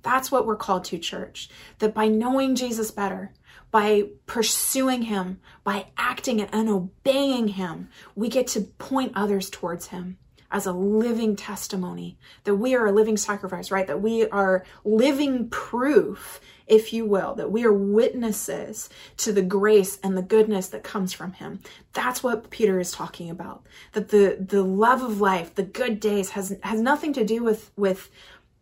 That's 0.02 0.32
what 0.32 0.46
we're 0.46 0.56
called 0.56 0.84
to, 0.86 0.98
church. 0.98 1.50
That 1.78 1.94
by 1.94 2.08
knowing 2.08 2.56
Jesus 2.56 2.90
better, 2.90 3.32
by 3.70 4.08
pursuing 4.26 5.02
him, 5.02 5.40
by 5.62 5.86
acting 5.96 6.40
and 6.40 6.68
obeying 6.68 7.48
him, 7.48 7.88
we 8.14 8.28
get 8.28 8.46
to 8.48 8.62
point 8.62 9.12
others 9.14 9.50
towards 9.50 9.88
him 9.88 10.18
as 10.50 10.66
a 10.66 10.72
living 10.72 11.36
testimony, 11.36 12.16
that 12.44 12.54
we 12.54 12.74
are 12.74 12.86
a 12.86 12.92
living 12.92 13.16
sacrifice, 13.16 13.70
right? 13.70 13.86
That 13.86 14.02
we 14.02 14.26
are 14.28 14.64
living 14.84 15.48
proof, 15.48 16.40
if 16.66 16.92
you 16.92 17.04
will, 17.04 17.34
that 17.34 17.50
we 17.50 17.64
are 17.64 17.72
witnesses 17.72 18.88
to 19.18 19.32
the 19.32 19.42
grace 19.42 19.98
and 20.02 20.16
the 20.16 20.22
goodness 20.22 20.68
that 20.68 20.84
comes 20.84 21.12
from 21.12 21.32
him. 21.32 21.60
That's 21.92 22.22
what 22.22 22.50
Peter 22.50 22.78
is 22.78 22.92
talking 22.92 23.30
about. 23.30 23.66
That 23.92 24.10
the 24.10 24.36
the 24.40 24.62
love 24.62 25.02
of 25.02 25.20
life, 25.20 25.54
the 25.54 25.62
good 25.62 26.00
days 26.00 26.30
has 26.30 26.56
has 26.62 26.80
nothing 26.80 27.12
to 27.14 27.24
do 27.24 27.42
with 27.42 27.70
with 27.76 28.10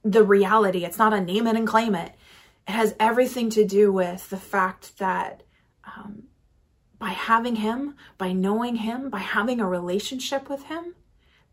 the 0.02 0.24
reality. 0.24 0.84
It's 0.84 0.98
not 0.98 1.12
a 1.12 1.20
name 1.20 1.46
it 1.46 1.56
and 1.56 1.66
claim 1.66 1.94
it. 1.94 2.12
It 2.66 2.72
has 2.72 2.94
everything 2.98 3.50
to 3.50 3.66
do 3.66 3.92
with 3.92 4.30
the 4.30 4.36
fact 4.36 4.98
that 4.98 5.42
um, 5.84 6.24
by 6.98 7.10
having 7.10 7.56
him, 7.56 7.96
by 8.18 8.32
knowing 8.32 8.76
him, 8.76 9.10
by 9.10 9.18
having 9.18 9.60
a 9.60 9.66
relationship 9.66 10.48
with 10.48 10.64
him, 10.64 10.94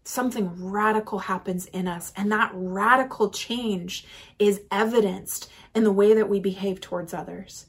something 0.03 0.71
radical 0.71 1.19
happens 1.19 1.65
in 1.67 1.87
us. 1.87 2.11
And 2.15 2.31
that 2.31 2.51
radical 2.53 3.29
change 3.29 4.05
is 4.37 4.61
evidenced 4.71 5.49
in 5.75 5.83
the 5.83 5.91
way 5.91 6.13
that 6.13 6.29
we 6.29 6.39
behave 6.39 6.81
towards 6.81 7.13
others, 7.13 7.67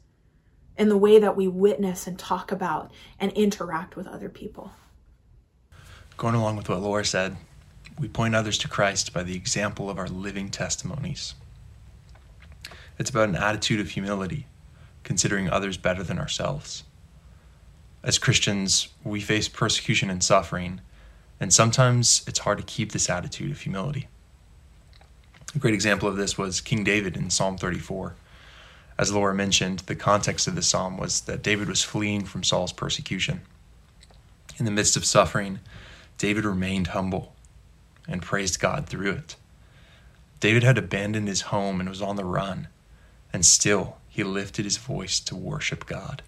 in 0.77 0.88
the 0.88 0.97
way 0.97 1.19
that 1.19 1.37
we 1.37 1.49
witness 1.49 2.07
and 2.07 2.19
talk 2.19 2.51
about 2.53 2.93
and 3.19 3.33
interact 3.33 3.97
with 3.97 4.07
other 4.07 4.29
people. 4.29 4.73
Going 6.16 6.35
along 6.35 6.57
with 6.57 6.69
what 6.69 6.81
Laura 6.81 7.05
said, 7.05 7.37
we 7.99 8.09
point 8.09 8.35
others 8.35 8.59
to 8.59 8.69
Christ 8.69 9.12
by 9.12 9.23
the 9.23 9.37
example 9.37 9.90
of 9.90 9.99
our 9.99 10.09
living 10.09 10.49
testimonies. 10.49 11.35
It's 12.99 13.11
about 13.11 13.29
an 13.29 13.37
attitude 13.37 13.81
of 13.81 13.90
humility, 13.90 14.47
considering 15.05 15.49
others 15.49 15.77
better 15.77 16.03
than 16.03 16.19
ourselves. 16.19 16.85
As 18.03 18.19
Christians, 18.19 18.88
we 19.05 19.21
face 19.21 19.49
persecution 19.49 20.09
and 20.09 20.23
suffering, 20.23 20.81
and 21.40 21.53
sometimes 21.53 22.22
it's 22.26 22.40
hard 22.40 22.59
to 22.59 22.64
keep 22.64 22.92
this 22.92 23.09
attitude 23.09 23.50
of 23.50 23.61
humility. 23.61 24.09
A 25.55 25.59
great 25.59 25.74
example 25.74 26.09
of 26.09 26.16
this 26.16 26.38
was 26.38 26.61
King 26.61 26.85
David 26.85 27.16
in 27.16 27.31
Psalm 27.31 27.57
34. 27.57 28.14
As 28.98 29.11
Laura 29.11 29.35
mentioned, 29.35 29.81
the 29.81 29.96
context 29.96 30.46
of 30.46 30.55
the 30.55 30.62
psalm 30.62 30.98
was 30.98 31.22
that 31.22 31.42
David 31.42 31.68
was 31.68 31.83
fleeing 31.83 32.24
from 32.24 32.44
Saul's 32.44 32.72
persecution. 32.72 33.40
In 34.59 34.66
the 34.66 34.70
midst 34.70 34.96
of 34.96 35.07
suffering, 35.07 35.61
David 36.18 36.44
remained 36.44 36.88
humble 36.88 37.35
and 38.07 38.20
praised 38.20 38.61
God 38.61 38.87
through 38.87 39.12
it. 39.12 39.37
David 40.38 40.62
had 40.62 40.76
abandoned 40.76 41.29
his 41.29 41.42
home 41.42 41.81
and 41.81 41.88
was 41.88 42.03
on 42.03 42.16
the 42.16 42.24
run, 42.24 42.68
and 43.33 43.44
still 43.44 43.96
he 44.09 44.22
lifted 44.22 44.66
his 44.66 44.76
voice 44.76 45.18
to 45.20 45.35
worship 45.35 45.87
God. 45.87 46.22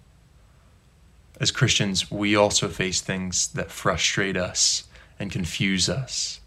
As 1.38 1.50
Christians, 1.50 2.10
we 2.10 2.34
also 2.34 2.68
face 2.68 3.00
things 3.00 3.48
that 3.48 3.70
frustrate 3.70 4.36
us 4.36 4.84
and 5.18 5.30
confuse 5.30 5.88
us. 5.88 6.40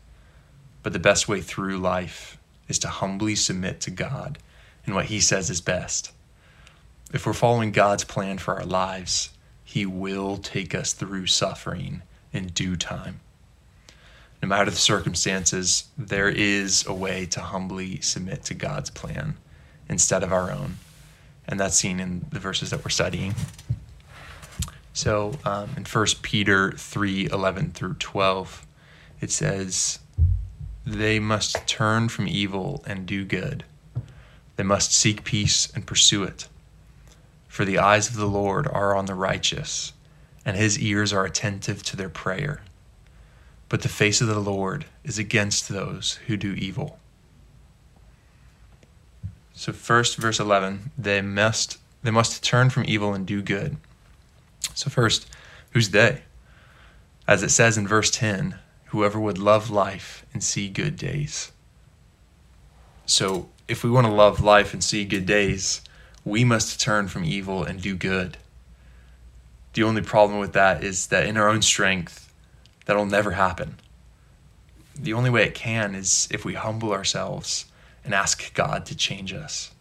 But 0.83 0.93
the 0.93 0.99
best 0.99 1.27
way 1.27 1.41
through 1.41 1.77
life 1.77 2.37
is 2.67 2.79
to 2.79 2.87
humbly 2.87 3.35
submit 3.35 3.81
to 3.81 3.91
God 3.91 4.37
and 4.85 4.95
what 4.95 5.05
He 5.05 5.19
says 5.19 5.49
is 5.49 5.61
best. 5.61 6.11
If 7.13 7.25
we're 7.25 7.33
following 7.33 7.71
God's 7.71 8.03
plan 8.03 8.37
for 8.37 8.55
our 8.55 8.65
lives, 8.65 9.29
He 9.63 9.85
will 9.85 10.37
take 10.37 10.75
us 10.75 10.93
through 10.93 11.27
suffering 11.27 12.01
in 12.33 12.47
due 12.47 12.75
time. 12.75 13.19
No 14.41 14.49
matter 14.49 14.69
the 14.69 14.77
circumstances, 14.77 15.85
there 15.97 16.29
is 16.29 16.85
a 16.85 16.93
way 16.93 17.25
to 17.27 17.39
humbly 17.39 17.99
submit 18.01 18.43
to 18.45 18.53
God's 18.53 18.89
plan 18.89 19.37
instead 19.89 20.23
of 20.23 20.31
our 20.31 20.51
own. 20.51 20.77
And 21.47 21.59
that's 21.59 21.75
seen 21.75 21.99
in 21.99 22.25
the 22.31 22.39
verses 22.39 22.69
that 22.71 22.83
we're 22.83 22.89
studying. 22.89 23.33
So 24.95 25.33
um, 25.43 25.71
in 25.75 25.83
1 25.83 26.05
Peter 26.21 26.71
3 26.71 27.27
11 27.29 27.71
through 27.71 27.95
12, 27.95 28.65
it 29.19 29.29
says, 29.29 29.99
They 30.85 31.19
must 31.19 31.67
turn 31.67 32.07
from 32.07 32.29
evil 32.29 32.81
and 32.87 33.05
do 33.05 33.25
good. 33.25 33.65
They 34.55 34.63
must 34.63 34.93
seek 34.93 35.25
peace 35.25 35.69
and 35.75 35.85
pursue 35.85 36.23
it. 36.23 36.47
For 37.49 37.65
the 37.65 37.77
eyes 37.77 38.07
of 38.07 38.15
the 38.15 38.25
Lord 38.25 38.67
are 38.67 38.95
on 38.95 39.05
the 39.05 39.15
righteous, 39.15 39.91
and 40.45 40.55
his 40.55 40.79
ears 40.79 41.11
are 41.11 41.25
attentive 41.25 41.83
to 41.83 41.97
their 41.97 42.09
prayer. 42.09 42.61
But 43.67 43.81
the 43.81 43.89
face 43.89 44.21
of 44.21 44.27
the 44.27 44.39
Lord 44.39 44.85
is 45.03 45.17
against 45.17 45.67
those 45.67 46.19
who 46.27 46.37
do 46.37 46.53
evil. 46.53 46.99
So 49.53 49.73
first 49.73 50.15
verse 50.15 50.39
11, 50.39 50.91
they 50.97 51.21
must 51.21 51.79
they 52.01 52.11
must 52.11 52.41
turn 52.43 52.69
from 52.69 52.85
evil 52.87 53.13
and 53.13 53.25
do 53.25 53.41
good. 53.41 53.75
So, 54.75 54.89
first, 54.89 55.27
who's 55.71 55.89
they? 55.89 56.21
As 57.27 57.41
it 57.41 57.49
says 57.49 57.77
in 57.77 57.87
verse 57.87 58.11
10, 58.11 58.59
whoever 58.87 59.19
would 59.19 59.39
love 59.39 59.71
life 59.71 60.25
and 60.33 60.43
see 60.43 60.69
good 60.69 60.97
days. 60.97 61.51
So, 63.05 63.49
if 63.67 63.83
we 63.83 63.89
want 63.89 64.05
to 64.05 64.13
love 64.13 64.41
life 64.41 64.73
and 64.73 64.83
see 64.83 65.05
good 65.05 65.25
days, 65.25 65.81
we 66.23 66.43
must 66.43 66.79
turn 66.79 67.07
from 67.07 67.23
evil 67.23 67.63
and 67.63 67.81
do 67.81 67.95
good. 67.95 68.37
The 69.73 69.83
only 69.83 70.01
problem 70.01 70.39
with 70.39 70.53
that 70.53 70.83
is 70.83 71.07
that 71.07 71.25
in 71.25 71.37
our 71.37 71.49
own 71.49 71.61
strength, 71.61 72.31
that'll 72.85 73.05
never 73.05 73.31
happen. 73.31 73.75
The 74.95 75.13
only 75.13 75.29
way 75.29 75.43
it 75.43 75.53
can 75.53 75.95
is 75.95 76.27
if 76.31 76.45
we 76.45 76.53
humble 76.53 76.91
ourselves 76.91 77.65
and 78.03 78.13
ask 78.13 78.53
God 78.53 78.85
to 78.87 78.95
change 78.95 79.33
us. 79.33 79.71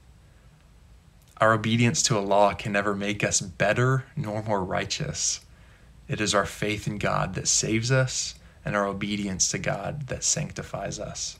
Our 1.39 1.53
obedience 1.53 2.03
to 2.05 2.19
a 2.19 2.21
law 2.21 2.55
can 2.55 2.73
never 2.73 2.95
make 2.95 3.25
us 3.25 3.41
better 3.41 4.05
nor 4.17 4.43
more 4.43 4.65
righteous. 4.65 5.41
It 6.09 6.21
is 6.21 6.35
our 6.35 6.47
faith 6.47 6.87
in 6.87 6.99
God 6.99 7.35
that 7.35 7.49
saves 7.49 7.91
us 7.91 8.35
and 8.65 8.77
our 8.77 8.87
obedience 8.87 9.51
to 9.51 9.59
God 9.59 10.07
that 10.09 10.25
sanctifies 10.25 10.99
us. 10.99 11.39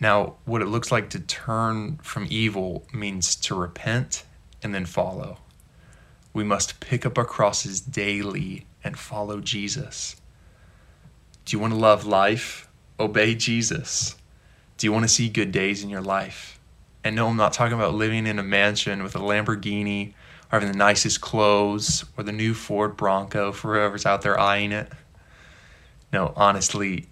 Now, 0.00 0.34
what 0.44 0.62
it 0.62 0.66
looks 0.66 0.92
like 0.92 1.10
to 1.10 1.20
turn 1.20 1.98
from 2.02 2.26
evil 2.30 2.86
means 2.92 3.34
to 3.36 3.54
repent 3.54 4.24
and 4.62 4.74
then 4.74 4.86
follow. 4.86 5.38
We 6.32 6.44
must 6.44 6.80
pick 6.80 7.04
up 7.04 7.18
our 7.18 7.24
crosses 7.24 7.80
daily 7.80 8.66
and 8.84 8.98
follow 8.98 9.40
Jesus. 9.40 10.16
Do 11.44 11.56
you 11.56 11.60
want 11.60 11.72
to 11.72 11.78
love 11.78 12.06
life? 12.06 12.68
Obey 13.00 13.34
Jesus. 13.34 14.14
Do 14.76 14.86
you 14.86 14.92
want 14.92 15.04
to 15.04 15.08
see 15.08 15.28
good 15.28 15.50
days 15.50 15.82
in 15.82 15.90
your 15.90 16.02
life? 16.02 16.57
And 17.08 17.16
no, 17.16 17.28
I'm 17.28 17.38
not 17.38 17.54
talking 17.54 17.72
about 17.72 17.94
living 17.94 18.26
in 18.26 18.38
a 18.38 18.42
mansion 18.42 19.02
with 19.02 19.16
a 19.16 19.18
Lamborghini 19.18 20.08
or 20.52 20.60
having 20.60 20.70
the 20.70 20.76
nicest 20.76 21.22
clothes 21.22 22.04
or 22.18 22.22
the 22.22 22.32
new 22.32 22.52
Ford 22.52 22.98
Bronco 22.98 23.50
for 23.50 23.76
whoever's 23.76 24.04
out 24.04 24.20
there 24.20 24.38
eyeing 24.38 24.72
it. 24.72 24.92
No, 26.12 26.34
honestly, 26.36 27.06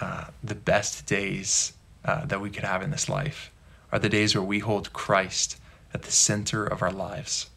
uh, 0.00 0.24
the 0.42 0.56
best 0.56 1.06
days 1.06 1.72
uh, 2.04 2.24
that 2.26 2.40
we 2.40 2.50
could 2.50 2.64
have 2.64 2.82
in 2.82 2.90
this 2.90 3.08
life 3.08 3.52
are 3.92 4.00
the 4.00 4.08
days 4.08 4.34
where 4.34 4.42
we 4.42 4.58
hold 4.58 4.92
Christ 4.92 5.56
at 5.94 6.02
the 6.02 6.10
center 6.10 6.66
of 6.66 6.82
our 6.82 6.90
lives. 6.90 7.48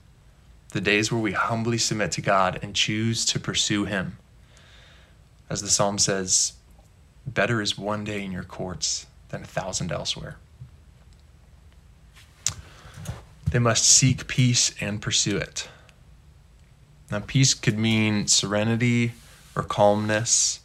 The 0.74 0.82
days 0.82 1.12
where 1.12 1.20
we 1.20 1.32
humbly 1.32 1.80
submit 1.80 2.12
to 2.12 2.22
God 2.22 2.60
and 2.62 2.76
choose 2.76 3.26
to 3.26 3.40
pursue 3.40 3.86
Him. 3.86 4.20
As 5.50 5.64
the 5.64 5.68
psalm 5.68 5.98
says, 5.98 6.54
better 7.26 7.60
is 7.60 7.76
one 7.76 8.04
day 8.04 8.24
in 8.24 8.32
your 8.32 8.44
courts 8.44 9.08
than 9.30 9.42
a 9.42 9.48
thousand 9.48 9.92
elsewhere. 9.92 10.38
They 13.52 13.60
must 13.60 13.86
seek 13.86 14.28
peace 14.28 14.74
and 14.80 15.02
pursue 15.02 15.36
it. 15.36 15.68
Now, 17.12 17.20
peace 17.20 17.54
could 17.54 17.78
mean 17.78 18.28
serenity 18.28 19.12
or 19.58 19.64
calmness, 19.64 20.62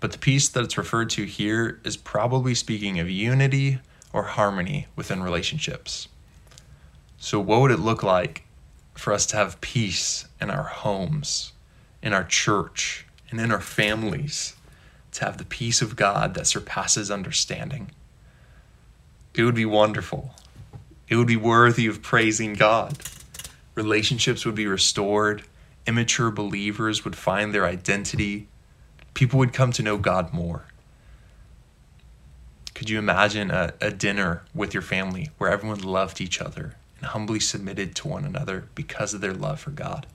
but 0.00 0.12
the 0.12 0.18
peace 0.18 0.46
that 0.50 0.62
it's 0.62 0.76
referred 0.76 1.08
to 1.10 1.24
here 1.24 1.80
is 1.82 1.96
probably 1.96 2.54
speaking 2.54 3.00
of 3.00 3.08
unity 3.08 3.78
or 4.12 4.24
harmony 4.24 4.86
within 4.94 5.22
relationships. 5.22 6.08
So, 7.18 7.40
what 7.40 7.62
would 7.62 7.70
it 7.70 7.80
look 7.80 8.02
like 8.02 8.44
for 8.94 9.14
us 9.14 9.24
to 9.26 9.36
have 9.36 9.62
peace 9.62 10.26
in 10.38 10.50
our 10.50 10.64
homes, 10.64 11.52
in 12.02 12.12
our 12.12 12.24
church, 12.24 13.06
and 13.30 13.40
in 13.40 13.50
our 13.50 13.62
families? 13.62 14.54
To 15.12 15.24
have 15.24 15.38
the 15.38 15.46
peace 15.46 15.80
of 15.80 15.96
God 15.96 16.34
that 16.34 16.46
surpasses 16.46 17.10
understanding. 17.10 17.92
It 19.32 19.44
would 19.44 19.54
be 19.54 19.64
wonderful 19.64 20.34
it 21.08 21.16
would 21.16 21.26
be 21.26 21.36
worthy 21.36 21.86
of 21.86 22.02
praising 22.02 22.54
God. 22.54 22.98
Relationships 23.74 24.44
would 24.44 24.54
be 24.54 24.66
restored. 24.66 25.44
Immature 25.86 26.30
believers 26.30 27.04
would 27.04 27.16
find 27.16 27.54
their 27.54 27.64
identity. 27.64 28.48
People 29.14 29.38
would 29.38 29.52
come 29.52 29.72
to 29.72 29.82
know 29.82 29.98
God 29.98 30.32
more. 30.32 30.66
Could 32.74 32.90
you 32.90 32.98
imagine 32.98 33.50
a, 33.50 33.72
a 33.80 33.90
dinner 33.90 34.42
with 34.54 34.74
your 34.74 34.82
family 34.82 35.30
where 35.38 35.50
everyone 35.50 35.80
loved 35.80 36.20
each 36.20 36.40
other 36.40 36.74
and 36.98 37.06
humbly 37.06 37.40
submitted 37.40 37.94
to 37.96 38.08
one 38.08 38.24
another 38.24 38.68
because 38.74 39.14
of 39.14 39.20
their 39.20 39.32
love 39.32 39.60
for 39.60 39.70
God? 39.70 40.06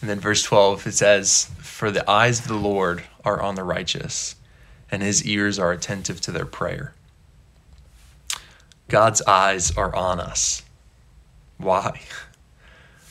And 0.00 0.10
then 0.10 0.20
verse 0.20 0.42
12, 0.42 0.86
it 0.86 0.92
says, 0.92 1.50
For 1.58 1.90
the 1.90 2.08
eyes 2.10 2.40
of 2.40 2.48
the 2.48 2.54
Lord 2.54 3.04
are 3.24 3.40
on 3.40 3.54
the 3.54 3.64
righteous, 3.64 4.36
and 4.90 5.02
his 5.02 5.24
ears 5.24 5.58
are 5.58 5.72
attentive 5.72 6.20
to 6.22 6.30
their 6.30 6.44
prayer. 6.44 6.92
God's 8.88 9.22
eyes 9.22 9.76
are 9.76 9.94
on 9.94 10.20
us. 10.20 10.62
Why? 11.58 12.00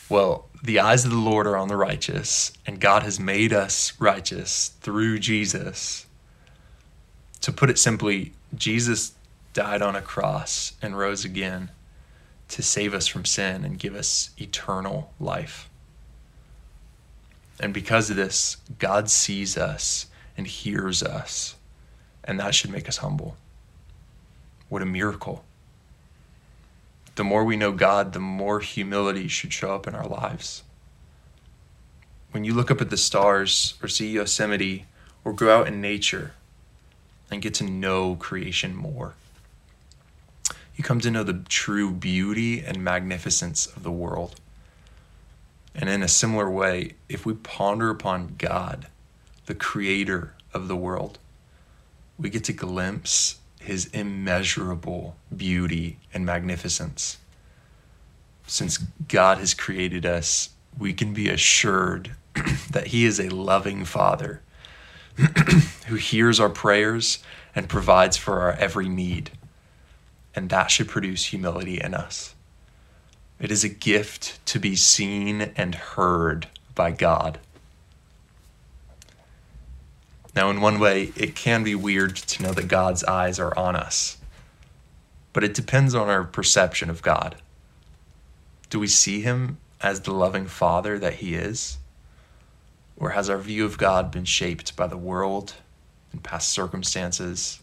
Well, 0.07 0.49
the 0.63 0.79
eyes 0.79 1.03
of 1.03 1.09
the 1.09 1.17
Lord 1.17 1.47
are 1.47 1.57
on 1.57 1.67
the 1.67 1.75
righteous, 1.75 2.53
and 2.67 2.79
God 2.79 3.01
has 3.01 3.19
made 3.19 3.51
us 3.51 3.93
righteous 3.99 4.69
through 4.81 5.17
Jesus. 5.17 6.05
To 7.41 7.51
put 7.51 7.71
it 7.71 7.79
simply, 7.79 8.33
Jesus 8.53 9.13
died 9.53 9.81
on 9.81 9.95
a 9.95 10.03
cross 10.03 10.73
and 10.79 10.95
rose 10.95 11.25
again 11.25 11.71
to 12.49 12.61
save 12.61 12.93
us 12.93 13.07
from 13.07 13.25
sin 13.25 13.65
and 13.65 13.79
give 13.79 13.95
us 13.95 14.29
eternal 14.37 15.11
life. 15.19 15.69
And 17.59 17.73
because 17.73 18.09
of 18.09 18.15
this, 18.15 18.57
God 18.77 19.09
sees 19.09 19.57
us 19.57 20.05
and 20.37 20.45
hears 20.45 21.01
us, 21.01 21.55
and 22.23 22.39
that 22.39 22.53
should 22.53 22.71
make 22.71 22.87
us 22.87 22.97
humble. 22.97 23.37
What 24.69 24.81
a 24.81 24.85
miracle! 24.85 25.43
The 27.15 27.23
more 27.23 27.43
we 27.43 27.57
know 27.57 27.71
God, 27.71 28.13
the 28.13 28.19
more 28.19 28.59
humility 28.59 29.27
should 29.27 29.53
show 29.53 29.73
up 29.73 29.87
in 29.87 29.95
our 29.95 30.07
lives. 30.07 30.63
When 32.31 32.43
you 32.43 32.53
look 32.53 32.69
up 32.69 32.81
at 32.81 32.89
the 32.89 32.97
stars 32.97 33.75
or 33.81 33.87
see 33.87 34.11
Yosemite 34.11 34.85
or 35.23 35.33
go 35.33 35.55
out 35.55 35.67
in 35.67 35.81
nature 35.81 36.33
and 37.31 37.41
get 37.41 37.53
to 37.55 37.63
know 37.63 38.15
creation 38.15 38.75
more. 38.75 39.15
You 40.75 40.83
come 40.83 40.99
to 40.99 41.11
know 41.11 41.23
the 41.23 41.41
true 41.47 41.91
beauty 41.91 42.61
and 42.61 42.83
magnificence 42.83 43.65
of 43.65 43.83
the 43.83 43.91
world. 43.91 44.35
And 45.73 45.89
in 45.89 46.03
a 46.03 46.07
similar 46.07 46.49
way, 46.49 46.95
if 47.09 47.25
we 47.25 47.33
ponder 47.33 47.89
upon 47.89 48.35
God, 48.37 48.87
the 49.45 49.55
creator 49.55 50.33
of 50.53 50.67
the 50.67 50.75
world, 50.75 51.17
we 52.17 52.29
get 52.29 52.43
to 52.45 52.53
glimpse 52.53 53.39
his 53.65 53.87
immeasurable 53.87 55.15
beauty 55.35 55.97
and 56.13 56.25
magnificence. 56.25 57.17
Since 58.47 58.77
God 59.07 59.39
has 59.39 59.53
created 59.53 60.05
us, 60.05 60.49
we 60.77 60.93
can 60.93 61.13
be 61.13 61.29
assured 61.29 62.11
that 62.71 62.87
he 62.87 63.05
is 63.05 63.19
a 63.19 63.29
loving 63.29 63.85
father 63.85 64.41
who 65.87 65.95
hears 65.95 66.39
our 66.39 66.49
prayers 66.49 67.19
and 67.55 67.69
provides 67.69 68.17
for 68.17 68.41
our 68.41 68.53
every 68.53 68.89
need. 68.89 69.31
And 70.35 70.49
that 70.49 70.69
should 70.69 70.89
produce 70.89 71.25
humility 71.25 71.79
in 71.81 71.93
us. 71.93 72.35
It 73.39 73.51
is 73.51 73.63
a 73.63 73.69
gift 73.69 74.45
to 74.47 74.59
be 74.59 74.75
seen 74.75 75.53
and 75.55 75.75
heard 75.75 76.47
by 76.73 76.91
God. 76.91 77.39
Now, 80.35 80.49
in 80.49 80.59
one 80.59 80.79
way, 80.79 81.13
it 81.15 81.33
can 81.33 81.63
be 81.63 81.75
weird 81.75 82.15
to 82.17 82.43
know 82.43 82.51
that 82.51 82.67
God's 82.67 83.05
eyes 83.05 83.39
are 83.39 83.57
on 83.57 83.75
us, 83.75 84.17
but 85.31 85.45
it 85.45 85.53
depends 85.53 85.95
on 85.95 86.09
our 86.09 86.25
perception 86.25 86.89
of 86.89 87.01
God. 87.01 87.37
Do 88.69 88.79
we 88.79 88.87
see 88.87 89.21
Him 89.21 89.59
as 89.79 90.01
the 90.01 90.13
loving 90.13 90.47
Father 90.47 90.99
that 90.99 91.15
He 91.15 91.35
is? 91.35 91.77
Or 92.97 93.11
has 93.11 93.29
our 93.29 93.37
view 93.37 93.63
of 93.65 93.77
God 93.77 94.11
been 94.11 94.25
shaped 94.25 94.75
by 94.75 94.87
the 94.87 94.97
world 94.97 95.53
and 96.11 96.21
past 96.21 96.49
circumstances? 96.49 97.61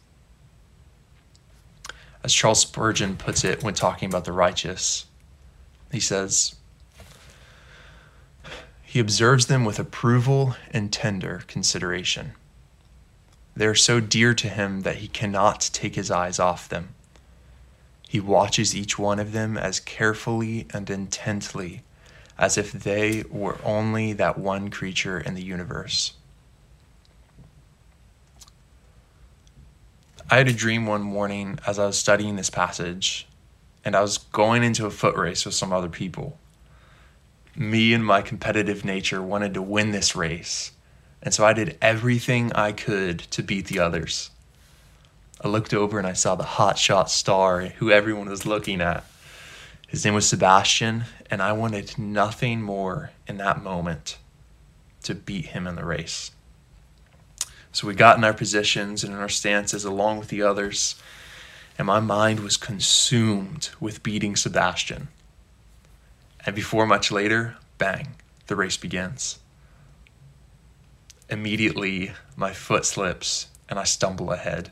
As 2.24 2.32
Charles 2.32 2.60
Spurgeon 2.60 3.16
puts 3.16 3.44
it 3.44 3.62
when 3.62 3.74
talking 3.74 4.08
about 4.08 4.24
the 4.24 4.32
righteous, 4.32 5.06
he 5.90 6.00
says, 6.00 6.54
He 8.82 8.98
observes 8.98 9.46
them 9.46 9.64
with 9.64 9.78
approval 9.78 10.56
and 10.70 10.90
tender 10.90 11.42
consideration. 11.46 12.32
They 13.54 13.66
are 13.66 13.74
so 13.74 14.00
dear 14.00 14.34
to 14.34 14.48
him 14.48 14.80
that 14.80 14.96
he 14.96 15.08
cannot 15.08 15.70
take 15.72 15.94
his 15.94 16.10
eyes 16.10 16.38
off 16.38 16.68
them. 16.68 16.94
He 18.08 18.20
watches 18.20 18.74
each 18.74 18.98
one 18.98 19.18
of 19.18 19.32
them 19.32 19.56
as 19.56 19.80
carefully 19.80 20.66
and 20.72 20.88
intently 20.88 21.82
as 22.38 22.58
if 22.58 22.72
they 22.72 23.24
were 23.30 23.58
only 23.64 24.12
that 24.14 24.38
one 24.38 24.70
creature 24.70 25.18
in 25.20 25.34
the 25.34 25.44
universe. 25.44 26.14
I 30.30 30.38
had 30.38 30.48
a 30.48 30.52
dream 30.52 30.86
one 30.86 31.02
morning 31.02 31.58
as 31.66 31.78
I 31.78 31.86
was 31.86 31.98
studying 31.98 32.36
this 32.36 32.50
passage, 32.50 33.26
and 33.84 33.94
I 33.94 34.00
was 34.00 34.18
going 34.18 34.64
into 34.64 34.86
a 34.86 34.90
foot 34.90 35.14
race 35.14 35.44
with 35.44 35.54
some 35.54 35.72
other 35.72 35.90
people. 35.90 36.38
Me 37.54 37.92
and 37.92 38.04
my 38.04 38.22
competitive 38.22 38.84
nature 38.84 39.22
wanted 39.22 39.52
to 39.54 39.62
win 39.62 39.90
this 39.90 40.16
race, 40.16 40.72
and 41.22 41.32
so 41.32 41.44
I 41.44 41.52
did 41.52 41.78
everything 41.80 42.52
I 42.52 42.72
could 42.72 43.20
to 43.30 43.42
beat 43.42 43.66
the 43.66 43.78
others. 43.78 44.30
I 45.40 45.48
looked 45.48 45.74
over 45.74 45.98
and 45.98 46.06
I 46.06 46.12
saw 46.12 46.34
the 46.34 46.44
hotshot 46.44 47.08
star 47.08 47.60
who 47.62 47.90
everyone 47.90 48.28
was 48.28 48.46
looking 48.46 48.80
at. 48.80 49.04
His 49.88 50.04
name 50.04 50.14
was 50.14 50.28
Sebastian, 50.28 51.04
and 51.30 51.42
I 51.42 51.52
wanted 51.52 51.98
nothing 51.98 52.62
more 52.62 53.10
in 53.26 53.36
that 53.38 53.62
moment 53.62 54.18
to 55.02 55.14
beat 55.14 55.46
him 55.46 55.66
in 55.66 55.76
the 55.76 55.84
race. 55.84 56.30
So 57.72 57.86
we 57.86 57.94
got 57.94 58.16
in 58.16 58.24
our 58.24 58.34
positions 58.34 59.04
and 59.04 59.12
in 59.12 59.20
our 59.20 59.28
stances 59.28 59.84
along 59.84 60.18
with 60.18 60.28
the 60.28 60.42
others, 60.42 60.94
and 61.76 61.86
my 61.86 62.00
mind 62.00 62.40
was 62.40 62.56
consumed 62.56 63.70
with 63.80 64.02
beating 64.02 64.36
Sebastian. 64.36 65.08
And 66.44 66.54
before 66.54 66.86
much 66.86 67.10
later, 67.10 67.56
bang, 67.78 68.14
the 68.46 68.56
race 68.56 68.76
begins. 68.76 69.38
Immediately, 71.32 72.12
my 72.36 72.52
foot 72.52 72.84
slips 72.84 73.46
and 73.66 73.78
I 73.78 73.84
stumble 73.84 74.32
ahead. 74.32 74.70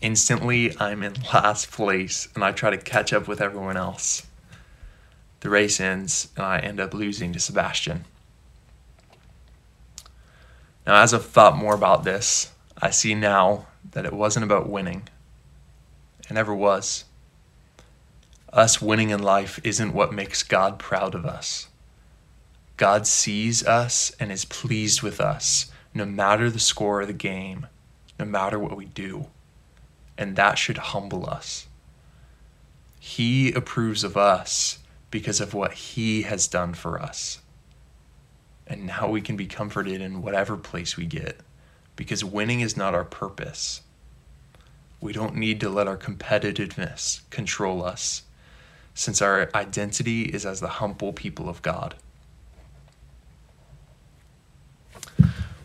Instantly, 0.00 0.72
I'm 0.78 1.02
in 1.02 1.14
last 1.34 1.72
place 1.72 2.28
and 2.36 2.44
I 2.44 2.52
try 2.52 2.70
to 2.70 2.78
catch 2.78 3.12
up 3.12 3.26
with 3.26 3.40
everyone 3.40 3.76
else. 3.76 4.24
The 5.40 5.50
race 5.50 5.80
ends 5.80 6.28
and 6.36 6.46
I 6.46 6.60
end 6.60 6.78
up 6.78 6.94
losing 6.94 7.32
to 7.32 7.40
Sebastian. 7.40 8.04
Now, 10.86 11.02
as 11.02 11.12
I've 11.12 11.26
thought 11.26 11.56
more 11.56 11.74
about 11.74 12.04
this, 12.04 12.52
I 12.80 12.90
see 12.90 13.16
now 13.16 13.66
that 13.90 14.06
it 14.06 14.12
wasn't 14.12 14.44
about 14.44 14.68
winning. 14.68 15.08
It 16.20 16.34
never 16.34 16.54
was. 16.54 17.04
Us 18.52 18.80
winning 18.80 19.10
in 19.10 19.20
life 19.20 19.58
isn't 19.64 19.92
what 19.92 20.14
makes 20.14 20.44
God 20.44 20.78
proud 20.78 21.16
of 21.16 21.26
us. 21.26 21.66
God 22.80 23.06
sees 23.06 23.64
us 23.64 24.10
and 24.18 24.32
is 24.32 24.44
pleased 24.44 25.02
with 25.02 25.20
us, 25.20 25.70
no 25.92 26.04
matter 26.04 26.50
the 26.50 26.58
score 26.58 27.02
of 27.02 27.06
the 27.06 27.12
game, 27.12 27.66
no 28.18 28.24
matter 28.24 28.58
what 28.58 28.76
we 28.76 28.86
do 28.86 29.26
and 30.20 30.36
that 30.36 30.58
should 30.58 30.76
humble 30.76 31.28
us. 31.28 31.66
He 33.00 33.52
approves 33.52 34.04
of 34.04 34.18
us 34.18 34.80
because 35.10 35.40
of 35.40 35.54
what 35.54 35.72
He 35.72 36.22
has 36.22 36.46
done 36.46 36.74
for 36.74 37.00
us. 37.00 37.40
And 38.66 38.86
now 38.86 39.08
we 39.08 39.22
can 39.22 39.38
be 39.38 39.46
comforted 39.46 40.02
in 40.02 40.20
whatever 40.20 40.58
place 40.58 40.98
we 40.98 41.06
get 41.06 41.40
because 41.96 42.22
winning 42.22 42.60
is 42.60 42.76
not 42.76 42.94
our 42.94 43.04
purpose. 43.04 43.80
We 45.00 45.14
don't 45.14 45.36
need 45.36 45.58
to 45.60 45.70
let 45.70 45.88
our 45.88 45.96
competitiveness 45.96 47.22
control 47.30 47.82
us 47.82 48.24
since 48.94 49.22
our 49.22 49.48
identity 49.54 50.24
is 50.24 50.44
as 50.44 50.60
the 50.60 50.68
humble 50.68 51.14
people 51.14 51.48
of 51.48 51.62
God. 51.62 51.94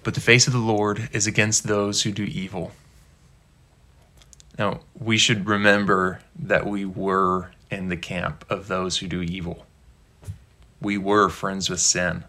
But 0.06 0.14
the 0.14 0.22
face 0.22 0.46
of 0.46 0.54
the 0.54 0.60
Lord 0.60 1.10
is 1.14 1.26
against 1.26 1.64
those 1.64 2.04
who 2.04 2.12
do 2.12 2.26
evil. 2.26 2.74
Now, 4.56 4.82
we 4.94 5.18
should 5.18 5.48
remember 5.48 6.20
that 6.38 6.68
we 6.68 6.86
were 6.86 7.50
in 7.72 7.90
the 7.90 7.98
camp 7.98 8.46
of 8.48 8.68
those 8.68 9.00
who 9.00 9.08
do 9.08 9.24
evil. 9.24 9.66
We 10.80 11.00
were 11.00 11.28
friends 11.30 11.72
with 11.72 11.80
sin, 11.80 12.24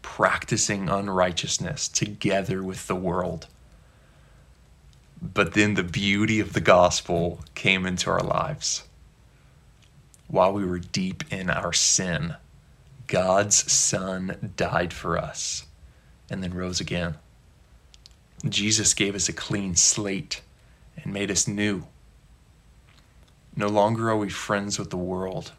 practicing 0.00 0.88
unrighteousness 0.88 1.86
together 1.88 2.62
with 2.62 2.86
the 2.86 2.96
world. 2.96 3.46
But 5.20 5.52
then 5.52 5.74
the 5.74 5.82
beauty 5.82 6.40
of 6.40 6.54
the 6.54 6.62
gospel 6.62 7.40
came 7.54 7.84
into 7.84 8.08
our 8.08 8.22
lives. 8.22 8.84
While 10.28 10.54
we 10.54 10.64
were 10.64 10.78
deep 10.78 11.24
in 11.30 11.50
our 11.50 11.74
sin, 11.74 12.36
God's 13.06 13.70
Son 13.70 14.54
died 14.56 14.94
for 14.94 15.18
us 15.18 15.66
and 16.32 16.42
then 16.42 16.54
rose 16.54 16.80
again. 16.80 17.16
Jesus 18.48 18.94
gave 18.94 19.14
us 19.14 19.28
a 19.28 19.32
clean 19.32 19.76
slate 19.76 20.40
and 20.96 21.12
made 21.12 21.30
us 21.30 21.46
new. 21.46 21.84
No 23.54 23.68
longer 23.68 24.10
are 24.10 24.16
we 24.16 24.30
friends 24.30 24.78
with 24.78 24.88
the 24.88 24.96
world, 24.96 25.52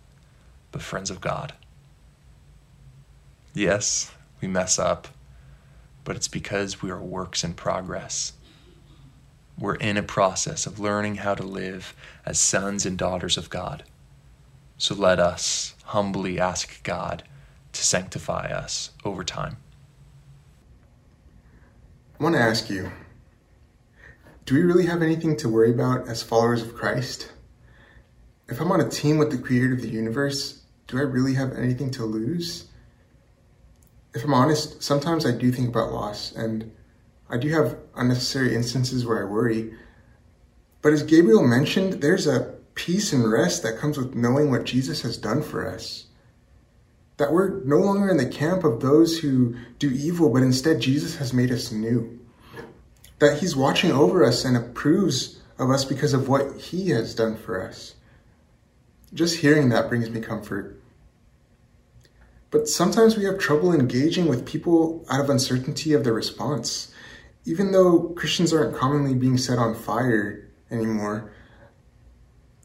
but 0.72 0.82
friends 0.82 1.12
of 1.12 1.22
God. 1.22 1.54
Yes, 3.54 4.12
we 4.42 4.48
mess 4.48 4.80
up, 4.80 5.08
but 6.04 6.16
it's 6.16 6.28
because 6.28 6.82
we 6.82 6.90
are 6.90 7.00
works 7.00 7.44
in 7.44 7.54
progress. 7.54 8.34
We're 9.58 9.76
in 9.76 9.96
a 9.96 10.04
process 10.04 10.66
of 10.66 10.80
learning 10.80 11.18
how 11.18 11.36
to 11.36 11.44
live 11.44 11.96
as 12.26 12.40
sons 12.40 12.88
and 12.88 12.98
daughters 12.98 13.38
of 13.38 13.52
God. 13.52 13.84
So 14.80 14.96
let 14.96 15.20
us 15.20 15.76
humbly 15.84 16.40
ask 16.40 16.82
God 16.82 17.24
to 17.74 17.84
sanctify 17.84 18.48
us 18.48 18.90
over 19.06 19.24
time. 19.24 19.58
I 22.24 22.26
want 22.26 22.38
to 22.38 22.42
ask 22.42 22.70
you 22.70 22.90
do 24.46 24.56
we 24.56 24.62
really 24.62 24.86
have 24.86 25.02
anything 25.02 25.36
to 25.36 25.50
worry 25.50 25.72
about 25.72 26.08
as 26.08 26.24
followers 26.24 26.62
of 26.62 26.74
Christ? 26.74 27.30
If 28.48 28.62
I'm 28.62 28.72
on 28.72 28.80
a 28.80 28.88
team 28.88 29.18
with 29.18 29.30
the 29.30 29.38
creator 29.38 29.74
of 29.74 29.82
the 29.82 29.90
universe, 29.90 30.62
do 30.88 30.98
I 31.00 31.02
really 31.02 31.34
have 31.34 31.52
anything 31.52 31.92
to 31.92 32.06
lose? 32.06 32.70
If 34.14 34.24
I'm 34.24 34.34
honest, 34.34 34.82
sometimes 34.82 35.26
I 35.26 35.32
do 35.32 35.52
think 35.52 35.68
about 35.68 35.92
loss, 35.92 36.32
and 36.32 36.72
I 37.30 37.36
do 37.36 37.50
have 37.50 37.78
unnecessary 37.94 38.56
instances 38.56 39.06
where 39.06 39.22
I 39.22 39.30
worry. 39.30 39.74
But 40.82 40.94
as 40.94 41.04
Gabriel 41.04 41.46
mentioned, 41.46 42.02
there's 42.02 42.26
a 42.26 42.56
peace 42.74 43.12
and 43.12 43.30
rest 43.30 43.64
that 43.64 43.80
comes 43.80 43.98
with 43.98 44.16
knowing 44.16 44.50
what 44.50 44.64
Jesus 44.64 45.02
has 45.02 45.18
done 45.18 45.44
for 45.44 45.68
us. 45.68 46.06
That 47.18 47.32
we're 47.32 47.64
no 47.64 47.78
longer 47.78 48.10
in 48.10 48.18
the 48.18 48.26
camp 48.26 48.64
of 48.64 48.82
those 48.82 49.20
who 49.20 49.56
do 49.80 49.90
evil, 49.90 50.30
but 50.30 50.42
instead 50.44 50.80
Jesus 50.80 51.18
has 51.18 51.34
made 51.34 51.52
us 51.52 51.72
new 51.72 52.20
that 53.24 53.40
He's 53.40 53.56
watching 53.56 53.92
over 53.92 54.26
us 54.26 54.44
and 54.44 54.58
approves 54.58 55.40
of 55.58 55.70
us 55.70 55.86
because 55.86 56.14
of 56.14 56.28
what 56.28 56.60
He 56.60 56.90
has 56.90 57.16
done 57.16 57.38
for 57.38 57.66
us. 57.66 57.96
Just 59.14 59.38
hearing 59.38 59.70
that 59.70 59.88
brings 59.88 60.10
me 60.10 60.20
comfort. 60.20 60.80
But 62.52 62.68
sometimes 62.68 63.16
we 63.16 63.24
have 63.24 63.40
trouble 63.40 63.74
engaging 63.74 64.28
with 64.28 64.46
people 64.46 65.06
out 65.10 65.22
of 65.22 65.30
uncertainty 65.30 65.94
of 65.94 66.04
their 66.04 66.14
response. 66.14 66.92
even 67.46 67.74
though 67.74 68.14
Christians 68.16 68.54
aren't 68.54 68.78
commonly 68.78 69.14
being 69.14 69.38
set 69.38 69.58
on 69.60 69.76
fire 69.76 70.50
anymore, 70.72 71.32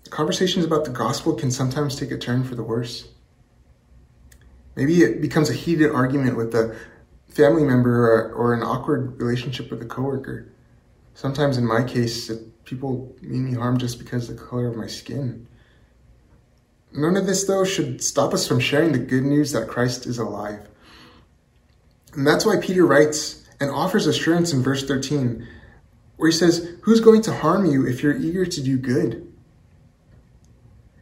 conversations 0.09 0.65
about 0.65 0.85
the 0.85 0.91
gospel 0.93 1.35
can 1.35 1.51
sometimes 1.51 1.97
take 1.97 2.13
a 2.13 2.19
turn 2.19 2.45
for 2.45 2.55
the 2.55 2.63
worse. 2.63 3.09
Maybe 4.79 5.03
it 5.03 5.21
becomes 5.21 5.51
a 5.51 5.55
heated 5.55 5.91
argument 5.91 6.37
with 6.37 6.55
a 6.55 6.77
family 7.27 7.65
member 7.65 8.13
or, 8.13 8.33
or 8.33 8.55
an 8.55 8.63
awkward 8.63 9.21
relationship 9.21 9.73
with 9.73 9.83
a 9.83 9.85
coworker. 9.85 10.53
Sometimes, 11.15 11.59
in 11.59 11.67
my 11.67 11.83
case, 11.83 12.31
people 12.65 13.13
mean 13.21 13.45
me 13.47 13.55
harm 13.55 13.79
just 13.79 13.99
because 13.99 14.31
of 14.31 14.37
the 14.37 14.45
color 14.45 14.69
of 14.69 14.77
my 14.77 14.87
skin. 14.87 15.49
None 16.93 17.17
of 17.17 17.27
this, 17.27 17.43
though, 17.43 17.65
should 17.65 18.05
stop 18.05 18.33
us 18.33 18.47
from 18.47 18.61
sharing 18.61 18.93
the 18.93 19.01
good 19.01 19.25
news 19.25 19.51
that 19.51 19.67
Christ 19.67 20.07
is 20.07 20.17
alive. 20.17 20.69
And 22.13 22.25
that's 22.25 22.47
why 22.47 22.59
Peter 22.61 22.87
writes 22.87 23.49
and 23.59 23.73
offers 23.73 24.07
assurance 24.07 24.53
in 24.53 24.63
verse 24.63 24.87
13, 24.87 25.45
where 26.19 26.31
he 26.31 26.37
says, 26.37 26.77
Who's 26.83 27.01
going 27.01 27.23
to 27.23 27.35
harm 27.35 27.67
you 27.67 27.85
if 27.85 28.05
you're 28.05 28.17
eager 28.17 28.47
to 28.47 28.63
do 28.63 28.79
good? 28.79 29.27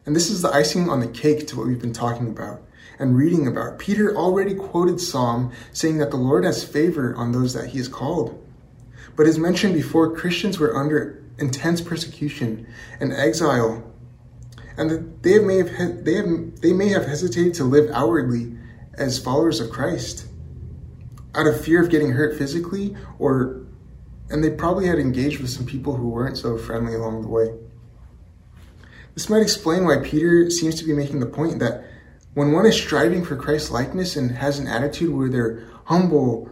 And 0.07 0.15
this 0.15 0.31
is 0.31 0.41
the 0.41 0.51
icing 0.51 0.89
on 0.89 0.99
the 0.99 1.07
cake 1.07 1.45
to 1.49 1.57
what 1.57 1.67
we've 1.67 1.79
been 1.79 1.93
talking 1.93 2.29
about 2.29 2.63
and 2.99 3.17
reading 3.17 3.47
about. 3.47 3.79
Peter 3.79 4.15
already 4.15 4.53
quoted 4.53 4.99
Psalm 4.99 5.51
saying 5.71 5.97
that 5.97 6.11
the 6.11 6.17
Lord 6.17 6.43
has 6.43 6.63
favor 6.63 7.15
on 7.15 7.31
those 7.31 7.53
that 7.53 7.69
he 7.69 7.77
has 7.77 7.87
called. 7.87 8.43
But 9.15 9.27
as 9.27 9.39
mentioned 9.39 9.73
before, 9.73 10.15
Christians 10.15 10.59
were 10.59 10.75
under 10.75 11.23
intense 11.39 11.81
persecution 11.81 12.67
and 12.99 13.13
exile, 13.13 13.83
and 14.77 15.21
they 15.23 15.39
may 15.39 15.57
have 15.57 16.05
they 16.05 16.15
have 16.15 16.61
they 16.61 16.73
may 16.73 16.89
have 16.89 17.05
hesitated 17.05 17.53
to 17.55 17.63
live 17.63 17.89
outwardly 17.91 18.57
as 18.93 19.19
followers 19.19 19.59
of 19.59 19.69
Christ 19.69 20.27
out 21.35 21.47
of 21.47 21.63
fear 21.63 21.83
of 21.83 21.89
getting 21.89 22.11
hurt 22.11 22.37
physically 22.37 22.95
or 23.19 23.61
and 24.29 24.43
they 24.43 24.49
probably 24.49 24.87
had 24.87 24.99
engaged 24.99 25.39
with 25.39 25.49
some 25.49 25.65
people 25.65 25.95
who 25.95 26.09
weren't 26.09 26.37
so 26.37 26.57
friendly 26.57 26.93
along 26.93 27.21
the 27.21 27.27
way. 27.27 27.53
This 29.13 29.29
might 29.29 29.41
explain 29.41 29.85
why 29.85 29.97
Peter 30.03 30.49
seems 30.49 30.75
to 30.75 30.85
be 30.85 30.93
making 30.93 31.21
the 31.21 31.25
point 31.25 31.59
that 31.59 31.85
when 32.37 32.51
one 32.51 32.67
is 32.67 32.79
striving 32.79 33.25
for 33.25 33.35
Christ's 33.35 33.71
likeness 33.71 34.15
and 34.15 34.29
has 34.29 34.59
an 34.59 34.67
attitude 34.67 35.11
where 35.11 35.27
they're 35.27 35.67
humble, 35.85 36.47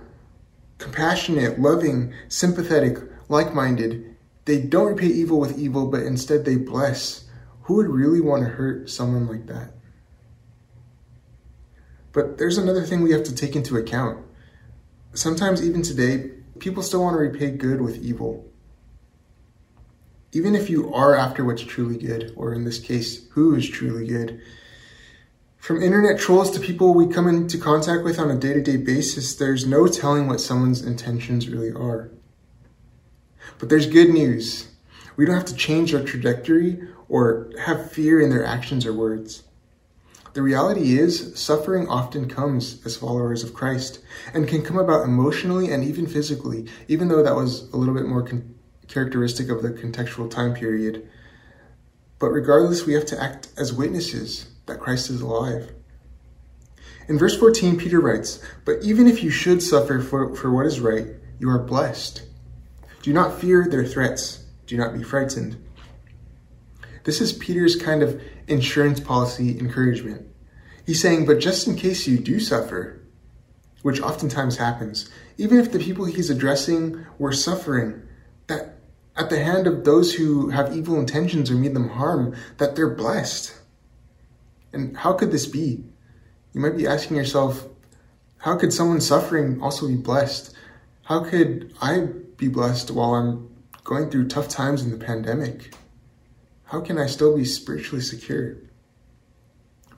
compassionate, 0.80 1.60
loving, 1.60 2.12
sympathetic, 2.28 2.98
like 3.30 3.54
minded, 3.54 4.16
they 4.46 4.60
don't 4.60 4.88
repay 4.88 5.06
evil 5.06 5.40
with 5.40 5.60
evil, 5.60 5.86
but 5.86 6.02
instead 6.02 6.44
they 6.44 6.56
bless. 6.56 7.26
Who 7.66 7.76
would 7.76 7.86
really 7.86 8.20
want 8.20 8.42
to 8.42 8.50
hurt 8.50 8.90
someone 8.90 9.28
like 9.28 9.46
that? 9.46 9.74
But 12.14 12.40
there's 12.40 12.58
another 12.58 12.84
thing 12.84 13.04
we 13.04 13.12
have 13.12 13.26
to 13.26 13.36
take 13.36 13.56
into 13.56 13.78
account. 13.78 14.26
Sometimes, 15.14 15.64
even 15.64 15.84
today, 15.84 16.32
people 16.58 16.82
still 16.82 17.04
want 17.04 17.14
to 17.14 17.20
repay 17.20 17.52
good 17.52 17.80
with 17.80 18.04
evil 18.04 18.50
even 20.36 20.54
if 20.54 20.70
you 20.70 20.94
are 20.94 21.16
after 21.16 21.46
what's 21.46 21.64
truly 21.64 21.98
good, 21.98 22.34
or 22.36 22.54
in 22.54 22.66
this 22.66 22.78
case, 22.78 23.26
who 23.30 23.56
is 23.56 23.70
truly 23.70 24.06
good. 24.06 24.42
From 25.66 25.82
internet 25.82 26.20
trolls 26.20 26.52
to 26.52 26.60
people 26.60 26.94
we 26.94 27.12
come 27.12 27.28
into 27.28 27.58
contact 27.58 28.04
with 28.04 28.20
on 28.20 28.30
a 28.30 28.38
day 28.38 28.54
to 28.54 28.62
day 28.62 28.78
basis, 28.78 29.34
there's 29.34 29.66
no 29.66 29.88
telling 29.88 30.28
what 30.28 30.40
someone's 30.40 30.84
intentions 30.84 31.50
really 31.50 31.72
are. 31.72 32.12
But 33.58 33.70
there's 33.70 33.88
good 33.88 34.10
news. 34.10 34.68
We 35.18 35.26
don't 35.26 35.34
have 35.34 35.46
to 35.46 35.56
change 35.56 35.92
our 35.96 36.04
trajectory 36.04 36.88
or 37.10 37.50
have 37.66 37.92
fear 37.92 38.22
in 38.22 38.30
their 38.30 38.46
actions 38.46 38.86
or 38.86 38.94
words. 38.94 39.42
The 40.34 40.44
reality 40.44 41.00
is, 41.00 41.36
suffering 41.36 41.88
often 41.90 42.30
comes 42.30 42.86
as 42.86 42.96
followers 42.96 43.44
of 43.44 43.56
Christ 43.56 44.02
and 44.36 44.48
can 44.48 44.62
come 44.62 44.78
about 44.78 45.06
emotionally 45.06 45.72
and 45.72 45.84
even 45.84 46.06
physically, 46.06 46.68
even 46.88 47.08
though 47.08 47.24
that 47.24 47.36
was 47.36 47.74
a 47.74 47.78
little 47.78 47.96
bit 47.96 48.06
more 48.06 48.22
con- 48.22 48.54
characteristic 48.88 49.50
of 49.50 49.64
the 49.64 49.72
contextual 49.72 50.30
time 50.30 50.54
period. 50.54 51.10
But 52.20 52.30
regardless, 52.30 52.86
we 52.86 52.94
have 52.94 53.06
to 53.08 53.20
act 53.20 53.48
as 53.58 53.74
witnesses 53.74 54.52
that 54.66 54.80
Christ 54.80 55.10
is 55.10 55.22
alive. 55.22 55.72
In 57.08 57.20
verse 57.20 57.38
14, 57.38 57.78
Peter 57.78 58.00
writes, 58.00 58.40
But 58.64 58.82
even 58.82 59.08
if 59.08 59.24
you 59.24 59.30
should 59.30 59.62
suffer 59.62 60.00
for, 60.02 60.36
for 60.36 60.52
what 60.52 60.66
is 60.66 60.80
right, 60.80 61.08
you 61.40 61.50
are 61.50 61.60
blessed. 61.60 62.24
Do 63.02 63.14
not 63.14 63.40
fear 63.40 63.68
their 63.70 63.86
threats. 63.86 64.44
Do 64.66 64.78
not 64.78 64.94
be 64.94 65.04
frightened. 65.04 65.64
This 67.04 67.22
is 67.22 67.34
Peter's 67.34 67.76
kind 67.76 68.02
of 68.02 68.20
insurance 68.48 69.00
policy 69.00 69.60
encouragement. 69.60 70.28
He's 70.86 71.02
saying, 71.02 71.26
But 71.26 71.40
just 71.40 71.68
in 71.68 71.76
case 71.76 72.08
you 72.08 72.18
do 72.18 72.40
suffer, 72.40 73.02
which 73.84 74.02
oftentimes 74.02 74.58
happens, 74.58 75.10
even 75.38 75.60
if 75.60 75.72
the 75.72 75.78
people 75.78 76.06
he's 76.06 76.32
addressing 76.32 77.06
were 77.20 77.32
suffering, 77.32 78.02
that 78.48 78.80
at 79.16 79.30
the 79.30 79.44
hand 79.44 79.68
of 79.68 79.86
those 79.86 80.16
who 80.16 80.50
have 80.50 80.76
evil 80.76 81.00
intentions 81.00 81.52
or 81.52 81.56
mean 81.56 81.74
them 81.76 81.90
harm, 81.90 82.36
that 82.58 82.76
they're 82.76 82.90
blessed. 82.90 83.54
And 84.76 84.96
how 84.98 85.14
could 85.14 85.32
this 85.32 85.48
be? 85.48 85.84
You 86.54 86.62
might 86.62 86.78
be 86.78 86.86
asking 86.86 87.18
yourself, 87.18 87.68
how 88.38 88.58
could 88.58 88.74
someone 88.74 89.02
suffering 89.02 89.62
also 89.62 89.88
be 89.88 89.96
blessed? 89.96 90.56
How 91.04 91.24
could 91.24 91.74
I 91.82 92.02
be 92.38 92.48
blessed 92.48 92.92
while 92.92 93.16
I'm 93.16 93.50
going 93.84 94.10
through 94.10 94.28
tough 94.28 94.50
times 94.50 94.84
in 94.84 94.92
the 94.92 95.04
pandemic? 95.04 95.74
How 96.66 96.82
can 96.82 96.98
I 96.98 97.08
still 97.08 97.36
be 97.36 97.46
spiritually 97.46 98.02
secure? 98.02 98.58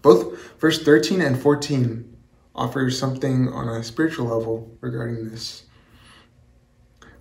Both 0.02 0.60
verse 0.60 0.84
13 0.84 1.22
and 1.22 1.42
14 1.42 2.16
offer 2.56 2.90
something 2.90 3.50
on 3.50 3.68
a 3.68 3.84
spiritual 3.84 4.28
level 4.28 4.78
regarding 4.80 5.30
this. 5.30 5.64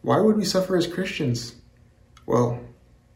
Why 0.03 0.21
would 0.21 0.37
we 0.37 0.45
suffer 0.45 0.77
as 0.77 0.87
Christians? 0.87 1.57
Well, 2.27 2.61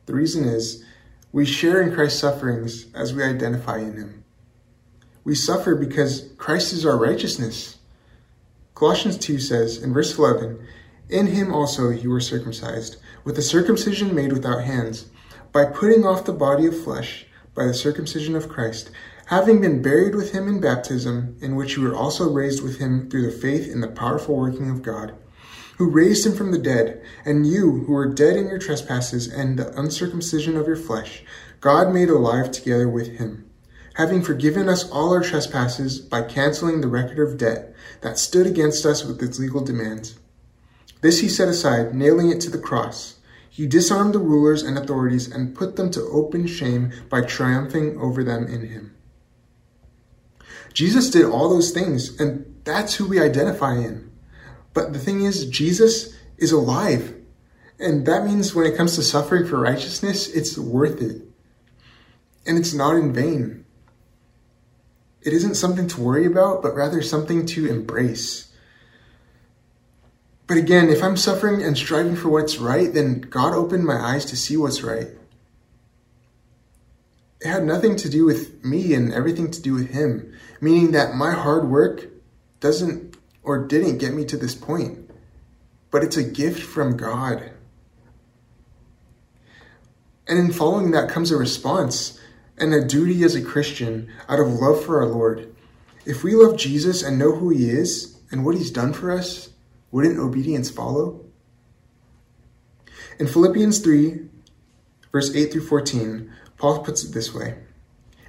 the 0.06 0.14
reason 0.14 0.44
is 0.44 0.84
we 1.32 1.46
share 1.46 1.80
in 1.82 1.94
Christ's 1.94 2.20
sufferings 2.20 2.86
as 2.94 3.14
we 3.14 3.22
identify 3.22 3.78
in 3.78 3.96
him. 3.96 4.19
We 5.24 5.34
suffer 5.34 5.74
because 5.74 6.30
Christ 6.38 6.72
is 6.72 6.86
our 6.86 6.96
righteousness. 6.96 7.78
Colossians 8.74 9.18
2 9.18 9.38
says 9.38 9.82
in 9.82 9.92
verse 9.92 10.16
11, 10.18 10.58
In 11.08 11.28
him 11.28 11.52
also 11.52 11.90
you 11.90 12.10
were 12.10 12.20
circumcised, 12.20 12.96
with 13.24 13.38
a 13.38 13.42
circumcision 13.42 14.14
made 14.14 14.32
without 14.32 14.64
hands, 14.64 15.06
by 15.52 15.64
putting 15.64 16.06
off 16.06 16.24
the 16.24 16.32
body 16.32 16.66
of 16.66 16.82
flesh 16.82 17.26
by 17.54 17.66
the 17.66 17.74
circumcision 17.74 18.34
of 18.34 18.48
Christ, 18.48 18.90
having 19.26 19.60
been 19.60 19.82
buried 19.82 20.14
with 20.14 20.32
him 20.32 20.48
in 20.48 20.60
baptism, 20.60 21.36
in 21.40 21.56
which 21.56 21.76
you 21.76 21.82
were 21.82 21.94
also 21.94 22.30
raised 22.30 22.62
with 22.62 22.78
him 22.78 23.10
through 23.10 23.30
the 23.30 23.36
faith 23.36 23.70
in 23.70 23.80
the 23.80 23.88
powerful 23.88 24.36
working 24.36 24.70
of 24.70 24.82
God 24.82 25.14
who 25.80 25.88
raised 25.88 26.26
him 26.26 26.34
from 26.34 26.52
the 26.52 26.58
dead, 26.58 27.00
and 27.24 27.46
you, 27.46 27.84
who 27.86 27.94
were 27.94 28.04
dead 28.04 28.36
in 28.36 28.48
your 28.48 28.58
trespasses 28.58 29.26
and 29.26 29.58
the 29.58 29.80
uncircumcision 29.80 30.54
of 30.54 30.66
your 30.66 30.76
flesh, 30.76 31.24
God 31.62 31.90
made 31.94 32.10
alive 32.10 32.50
together 32.50 32.86
with 32.86 33.16
him, 33.16 33.49
having 33.94 34.22
forgiven 34.22 34.68
us 34.68 34.88
all 34.90 35.12
our 35.12 35.22
trespasses 35.22 36.00
by 36.00 36.22
canceling 36.22 36.80
the 36.80 36.88
record 36.88 37.18
of 37.18 37.38
debt 37.38 37.74
that 38.00 38.18
stood 38.18 38.46
against 38.46 38.86
us 38.86 39.04
with 39.04 39.22
its 39.22 39.38
legal 39.38 39.62
demands. 39.62 40.18
This 41.00 41.20
he 41.20 41.28
set 41.28 41.48
aside, 41.48 41.94
nailing 41.94 42.30
it 42.30 42.40
to 42.42 42.50
the 42.50 42.58
cross. 42.58 43.16
He 43.48 43.66
disarmed 43.66 44.14
the 44.14 44.18
rulers 44.18 44.62
and 44.62 44.78
authorities 44.78 45.30
and 45.30 45.54
put 45.54 45.76
them 45.76 45.90
to 45.90 46.02
open 46.02 46.46
shame 46.46 46.92
by 47.08 47.22
triumphing 47.22 47.98
over 47.98 48.22
them 48.22 48.46
in 48.46 48.66
him. 48.68 48.94
Jesus 50.72 51.10
did 51.10 51.24
all 51.24 51.48
those 51.48 51.72
things, 51.72 52.18
and 52.20 52.60
that's 52.64 52.94
who 52.94 53.08
we 53.08 53.20
identify 53.20 53.74
in. 53.74 54.10
But 54.72 54.92
the 54.92 54.98
thing 54.98 55.22
is, 55.22 55.46
Jesus 55.46 56.14
is 56.38 56.52
alive. 56.52 57.16
And 57.78 58.06
that 58.06 58.24
means 58.24 58.54
when 58.54 58.66
it 58.66 58.76
comes 58.76 58.94
to 58.96 59.02
suffering 59.02 59.46
for 59.46 59.58
righteousness, 59.58 60.28
it's 60.28 60.56
worth 60.56 61.02
it. 61.02 61.22
And 62.46 62.56
it's 62.58 62.74
not 62.74 62.96
in 62.96 63.12
vain. 63.12 63.59
It 65.22 65.32
isn't 65.32 65.54
something 65.54 65.86
to 65.88 66.00
worry 66.00 66.26
about, 66.26 66.62
but 66.62 66.74
rather 66.74 67.02
something 67.02 67.44
to 67.46 67.68
embrace. 67.68 68.50
But 70.46 70.56
again, 70.56 70.88
if 70.88 71.02
I'm 71.02 71.16
suffering 71.16 71.62
and 71.62 71.76
striving 71.76 72.16
for 72.16 72.28
what's 72.28 72.58
right, 72.58 72.92
then 72.92 73.20
God 73.20 73.54
opened 73.54 73.84
my 73.84 73.96
eyes 73.96 74.24
to 74.26 74.36
see 74.36 74.56
what's 74.56 74.82
right. 74.82 75.08
It 77.40 77.48
had 77.48 77.64
nothing 77.64 77.96
to 77.96 78.08
do 78.08 78.24
with 78.24 78.64
me 78.64 78.92
and 78.92 79.12
everything 79.12 79.50
to 79.50 79.62
do 79.62 79.74
with 79.74 79.90
Him, 79.90 80.34
meaning 80.60 80.90
that 80.92 81.14
my 81.14 81.32
hard 81.32 81.68
work 81.68 82.08
doesn't 82.60 83.16
or 83.42 83.66
didn't 83.66 83.98
get 83.98 84.12
me 84.12 84.24
to 84.26 84.36
this 84.36 84.54
point, 84.54 85.10
but 85.90 86.04
it's 86.04 86.16
a 86.16 86.22
gift 86.22 86.62
from 86.62 86.96
God. 86.96 87.52
And 90.28 90.38
in 90.38 90.52
following 90.52 90.90
that 90.90 91.08
comes 91.08 91.30
a 91.30 91.36
response 91.36 92.19
and 92.60 92.74
a 92.74 92.84
duty 92.84 93.24
as 93.24 93.34
a 93.34 93.42
Christian 93.42 94.08
out 94.28 94.38
of 94.38 94.48
love 94.48 94.84
for 94.84 95.00
our 95.00 95.08
Lord. 95.08 95.52
If 96.04 96.22
we 96.22 96.34
love 96.34 96.56
Jesus 96.56 97.02
and 97.02 97.18
know 97.18 97.34
who 97.34 97.48
he 97.48 97.70
is 97.70 98.18
and 98.30 98.44
what 98.44 98.56
he's 98.56 98.70
done 98.70 98.92
for 98.92 99.10
us, 99.10 99.48
wouldn't 99.90 100.18
obedience 100.18 100.70
follow? 100.70 101.24
In 103.18 103.26
Philippians 103.26 103.80
3, 103.80 104.28
verse 105.10 105.34
8 105.34 105.52
through 105.52 105.66
14, 105.66 106.32
Paul 106.58 106.84
puts 106.84 107.02
it 107.02 107.12
this 107.12 107.34
way 107.34 107.56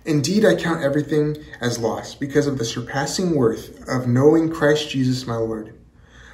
Indeed, 0.05 0.45
I 0.45 0.55
count 0.55 0.83
everything 0.83 1.37
as 1.59 1.77
loss 1.77 2.15
because 2.15 2.47
of 2.47 2.57
the 2.57 2.65
surpassing 2.65 3.35
worth 3.35 3.87
of 3.87 4.07
knowing 4.07 4.49
Christ 4.51 4.89
Jesus 4.89 5.27
my 5.27 5.35
Lord. 5.35 5.77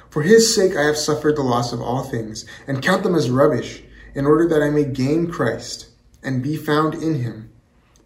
For 0.08 0.22
his 0.22 0.54
sake 0.54 0.74
I 0.74 0.84
have 0.84 0.96
suffered 0.96 1.36
the 1.36 1.42
loss 1.42 1.72
of 1.72 1.82
all 1.82 2.02
things, 2.02 2.46
and 2.66 2.82
count 2.82 3.02
them 3.02 3.14
as 3.14 3.28
rubbish, 3.28 3.82
in 4.14 4.24
order 4.24 4.48
that 4.48 4.62
I 4.62 4.70
may 4.70 4.84
gain 4.84 5.30
Christ, 5.30 5.88
and 6.22 6.42
be 6.42 6.56
found 6.56 6.94
in 6.94 7.16
him, 7.16 7.50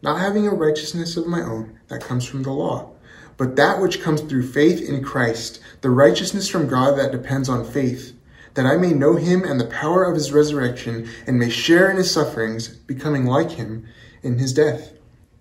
not 0.03 0.21
having 0.21 0.47
a 0.47 0.51
righteousness 0.51 1.17
of 1.17 1.27
my 1.27 1.41
own 1.41 1.79
that 1.89 2.03
comes 2.03 2.27
from 2.27 2.43
the 2.43 2.51
law, 2.51 2.91
but 3.37 3.57
that 3.57 3.81
which 3.81 4.03
comes 4.03 4.21
through 4.21 4.47
faith 4.47 4.87
in 4.87 5.03
Christ, 5.03 5.61
the 5.81 5.91
righteousness 5.91 6.49
from 6.49 6.69
God 6.69 6.99
that 6.99 7.13
depends 7.13 7.49
on 7.49 7.65
faith, 7.65 8.15
that 8.55 8.67
I 8.67 8.77
may 8.77 8.93
know 8.93 9.17
him 9.17 9.45
and 9.45 9.59
the 9.59 9.67
power 9.67 10.05
of 10.05 10.15
his 10.15 10.33
resurrection, 10.33 11.09
and 11.27 11.39
may 11.39 11.49
share 11.49 11.91
in 11.91 11.97
his 11.97 12.11
sufferings, 12.11 12.69
becoming 12.69 13.25
like 13.25 13.53
him 13.53 13.87
in 14.23 14.39
his 14.39 14.53
death, 14.53 14.93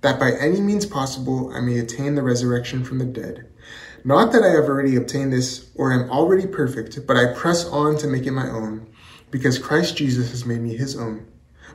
that 0.01 0.19
by 0.19 0.31
any 0.31 0.61
means 0.61 0.85
possible 0.85 1.51
I 1.53 1.59
may 1.59 1.77
attain 1.77 2.15
the 2.15 2.23
resurrection 2.23 2.83
from 2.83 2.99
the 2.99 3.05
dead. 3.05 3.47
Not 4.03 4.31
that 4.31 4.43
I 4.43 4.49
have 4.49 4.65
already 4.65 4.95
obtained 4.95 5.33
this 5.33 5.69
or 5.75 5.91
am 5.91 6.09
already 6.09 6.47
perfect, 6.47 7.05
but 7.05 7.17
I 7.17 7.33
press 7.33 7.65
on 7.65 7.97
to 7.97 8.07
make 8.07 8.25
it 8.25 8.31
my 8.31 8.49
own, 8.49 8.87
because 9.29 9.59
Christ 9.59 9.97
Jesus 9.97 10.31
has 10.31 10.45
made 10.45 10.61
me 10.61 10.75
his 10.75 10.97
own. 10.97 11.27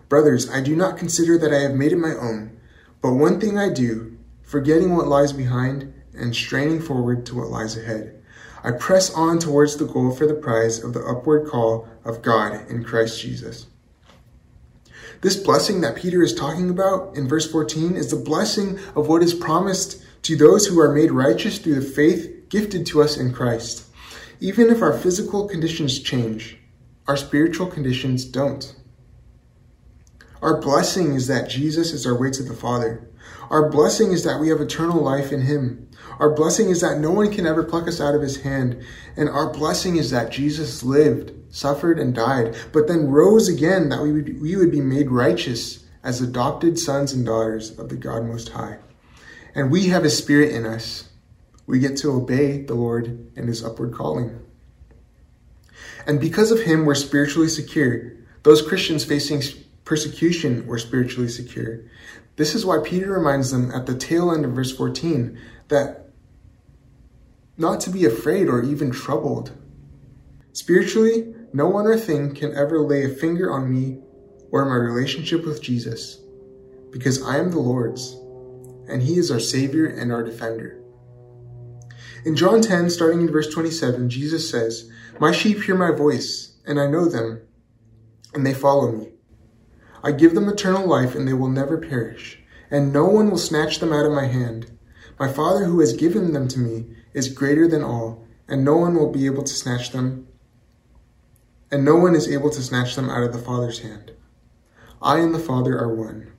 Brothers, 0.08 0.50
I 0.50 0.60
do 0.60 0.74
not 0.74 0.96
consider 0.98 1.36
that 1.38 1.52
I 1.52 1.60
have 1.60 1.74
made 1.74 1.92
it 1.92 1.98
my 1.98 2.14
own, 2.14 2.55
but 3.06 3.12
one 3.12 3.38
thing 3.38 3.56
I 3.56 3.72
do, 3.72 4.18
forgetting 4.42 4.96
what 4.96 5.06
lies 5.06 5.32
behind 5.32 5.94
and 6.12 6.34
straining 6.34 6.80
forward 6.80 7.24
to 7.26 7.36
what 7.36 7.50
lies 7.50 7.76
ahead. 7.76 8.20
I 8.64 8.72
press 8.72 9.14
on 9.14 9.38
towards 9.38 9.76
the 9.76 9.86
goal 9.86 10.10
for 10.10 10.26
the 10.26 10.34
prize 10.34 10.82
of 10.82 10.92
the 10.92 11.04
upward 11.04 11.48
call 11.48 11.88
of 12.04 12.20
God 12.20 12.68
in 12.68 12.82
Christ 12.82 13.20
Jesus. 13.20 13.66
This 15.20 15.36
blessing 15.36 15.82
that 15.82 15.94
Peter 15.94 16.20
is 16.20 16.34
talking 16.34 16.68
about 16.68 17.16
in 17.16 17.28
verse 17.28 17.48
14 17.48 17.94
is 17.94 18.10
the 18.10 18.16
blessing 18.16 18.80
of 18.96 19.06
what 19.06 19.22
is 19.22 19.34
promised 19.34 20.02
to 20.22 20.34
those 20.34 20.66
who 20.66 20.80
are 20.80 20.92
made 20.92 21.12
righteous 21.12 21.58
through 21.58 21.76
the 21.76 21.82
faith 21.82 22.48
gifted 22.48 22.86
to 22.86 23.02
us 23.02 23.16
in 23.16 23.32
Christ. 23.32 23.86
Even 24.40 24.68
if 24.68 24.82
our 24.82 24.98
physical 24.98 25.46
conditions 25.46 26.00
change, 26.00 26.58
our 27.06 27.16
spiritual 27.16 27.68
conditions 27.68 28.24
don't. 28.24 28.74
Our 30.42 30.60
blessing 30.60 31.14
is 31.14 31.26
that 31.26 31.48
Jesus 31.48 31.92
is 31.92 32.06
our 32.06 32.18
way 32.18 32.30
to 32.30 32.42
the 32.42 32.54
Father. 32.54 33.08
Our 33.50 33.70
blessing 33.70 34.12
is 34.12 34.24
that 34.24 34.40
we 34.40 34.48
have 34.48 34.60
eternal 34.60 35.02
life 35.02 35.32
in 35.32 35.42
Him. 35.42 35.88
Our 36.18 36.30
blessing 36.30 36.68
is 36.68 36.80
that 36.80 36.98
no 36.98 37.10
one 37.10 37.32
can 37.32 37.46
ever 37.46 37.62
pluck 37.62 37.88
us 37.88 38.00
out 38.00 38.14
of 38.14 38.22
His 38.22 38.42
hand. 38.42 38.82
And 39.16 39.28
our 39.28 39.52
blessing 39.52 39.96
is 39.96 40.10
that 40.10 40.32
Jesus 40.32 40.82
lived, 40.82 41.32
suffered, 41.54 41.98
and 41.98 42.14
died, 42.14 42.56
but 42.72 42.88
then 42.88 43.08
rose 43.08 43.48
again 43.48 43.88
that 43.88 44.02
we 44.02 44.12
would, 44.12 44.40
we 44.40 44.56
would 44.56 44.70
be 44.70 44.80
made 44.80 45.10
righteous 45.10 45.84
as 46.02 46.20
adopted 46.20 46.78
sons 46.78 47.12
and 47.12 47.26
daughters 47.26 47.76
of 47.78 47.88
the 47.88 47.96
God 47.96 48.24
Most 48.24 48.50
High 48.50 48.78
and 49.56 49.70
we 49.70 49.86
have 49.86 50.04
His 50.04 50.16
Spirit 50.16 50.52
in 50.52 50.66
us. 50.66 51.08
We 51.66 51.80
get 51.80 51.96
to 51.98 52.12
obey 52.12 52.62
the 52.62 52.74
Lord 52.74 53.32
and 53.34 53.48
His 53.48 53.64
upward 53.64 53.92
calling. 53.92 54.38
And 56.06 56.20
because 56.20 56.52
of 56.52 56.60
Him, 56.60 56.84
we're 56.84 56.94
spiritually 56.94 57.48
secure. 57.48 58.12
Those 58.42 58.60
Christians 58.60 59.04
facing 59.04 59.42
persecution 59.86 60.66
were 60.66 60.78
spiritually 60.78 61.28
secure. 61.28 61.80
This 62.36 62.54
is 62.54 62.66
why 62.66 62.80
Peter 62.84 63.10
reminds 63.10 63.50
them 63.50 63.70
at 63.70 63.86
the 63.86 63.96
tail 63.96 64.30
end 64.30 64.44
of 64.44 64.52
verse 64.52 64.76
14 64.76 65.38
that 65.68 66.10
not 67.56 67.80
to 67.80 67.90
be 67.90 68.04
afraid 68.04 68.48
or 68.48 68.62
even 68.62 68.90
troubled. 68.90 69.52
Spiritually, 70.52 71.34
no 71.54 71.68
one 71.68 71.86
or 71.86 71.96
thing 71.96 72.34
can 72.34 72.54
ever 72.54 72.80
lay 72.80 73.04
a 73.04 73.08
finger 73.08 73.50
on 73.50 73.72
me 73.72 74.02
or 74.50 74.66
my 74.66 74.74
relationship 74.74 75.46
with 75.46 75.62
Jesus, 75.62 76.20
because 76.90 77.22
I 77.22 77.38
am 77.38 77.50
the 77.50 77.58
Lord's 77.58 78.16
and 78.88 79.02
he 79.02 79.18
is 79.18 79.30
our 79.30 79.40
Savior 79.40 79.86
and 79.86 80.12
our 80.12 80.22
defender. 80.22 80.80
In 82.24 82.36
John 82.36 82.60
10, 82.60 82.90
starting 82.90 83.20
in 83.20 83.32
verse 83.32 83.52
27, 83.52 84.10
Jesus 84.10 84.48
says, 84.48 84.90
My 85.18 85.32
sheep 85.32 85.62
hear 85.62 85.74
my 85.74 85.90
voice, 85.90 86.56
and 86.66 86.80
I 86.80 86.86
know 86.86 87.06
them, 87.06 87.40
and 88.34 88.46
they 88.46 88.54
follow 88.54 88.92
me. 88.92 89.15
I 90.06 90.12
give 90.12 90.36
them 90.36 90.48
eternal 90.48 90.86
life, 90.86 91.16
and 91.16 91.26
they 91.26 91.32
will 91.32 91.48
never 91.48 91.78
perish, 91.78 92.38
and 92.70 92.92
no 92.92 93.06
one 93.06 93.28
will 93.28 93.38
snatch 93.38 93.80
them 93.80 93.92
out 93.92 94.06
of 94.06 94.12
my 94.12 94.26
hand. 94.26 94.70
My 95.18 95.26
Father 95.26 95.64
who 95.64 95.80
has 95.80 95.92
given 95.94 96.32
them 96.32 96.46
to 96.46 96.60
me 96.60 96.94
is 97.12 97.28
greater 97.28 97.66
than 97.66 97.82
all, 97.82 98.24
and 98.46 98.64
no 98.64 98.76
one 98.76 98.94
will 98.94 99.10
be 99.10 99.26
able 99.26 99.42
to 99.42 99.52
snatch 99.52 99.90
them, 99.90 100.28
and 101.72 101.84
no 101.84 101.96
one 101.96 102.14
is 102.14 102.28
able 102.28 102.50
to 102.50 102.62
snatch 102.62 102.94
them 102.94 103.10
out 103.10 103.24
of 103.24 103.32
the 103.32 103.40
Father's 103.40 103.80
hand. 103.80 104.12
I 105.02 105.18
and 105.18 105.34
the 105.34 105.40
Father 105.40 105.76
are 105.76 105.92
one. 105.92 106.30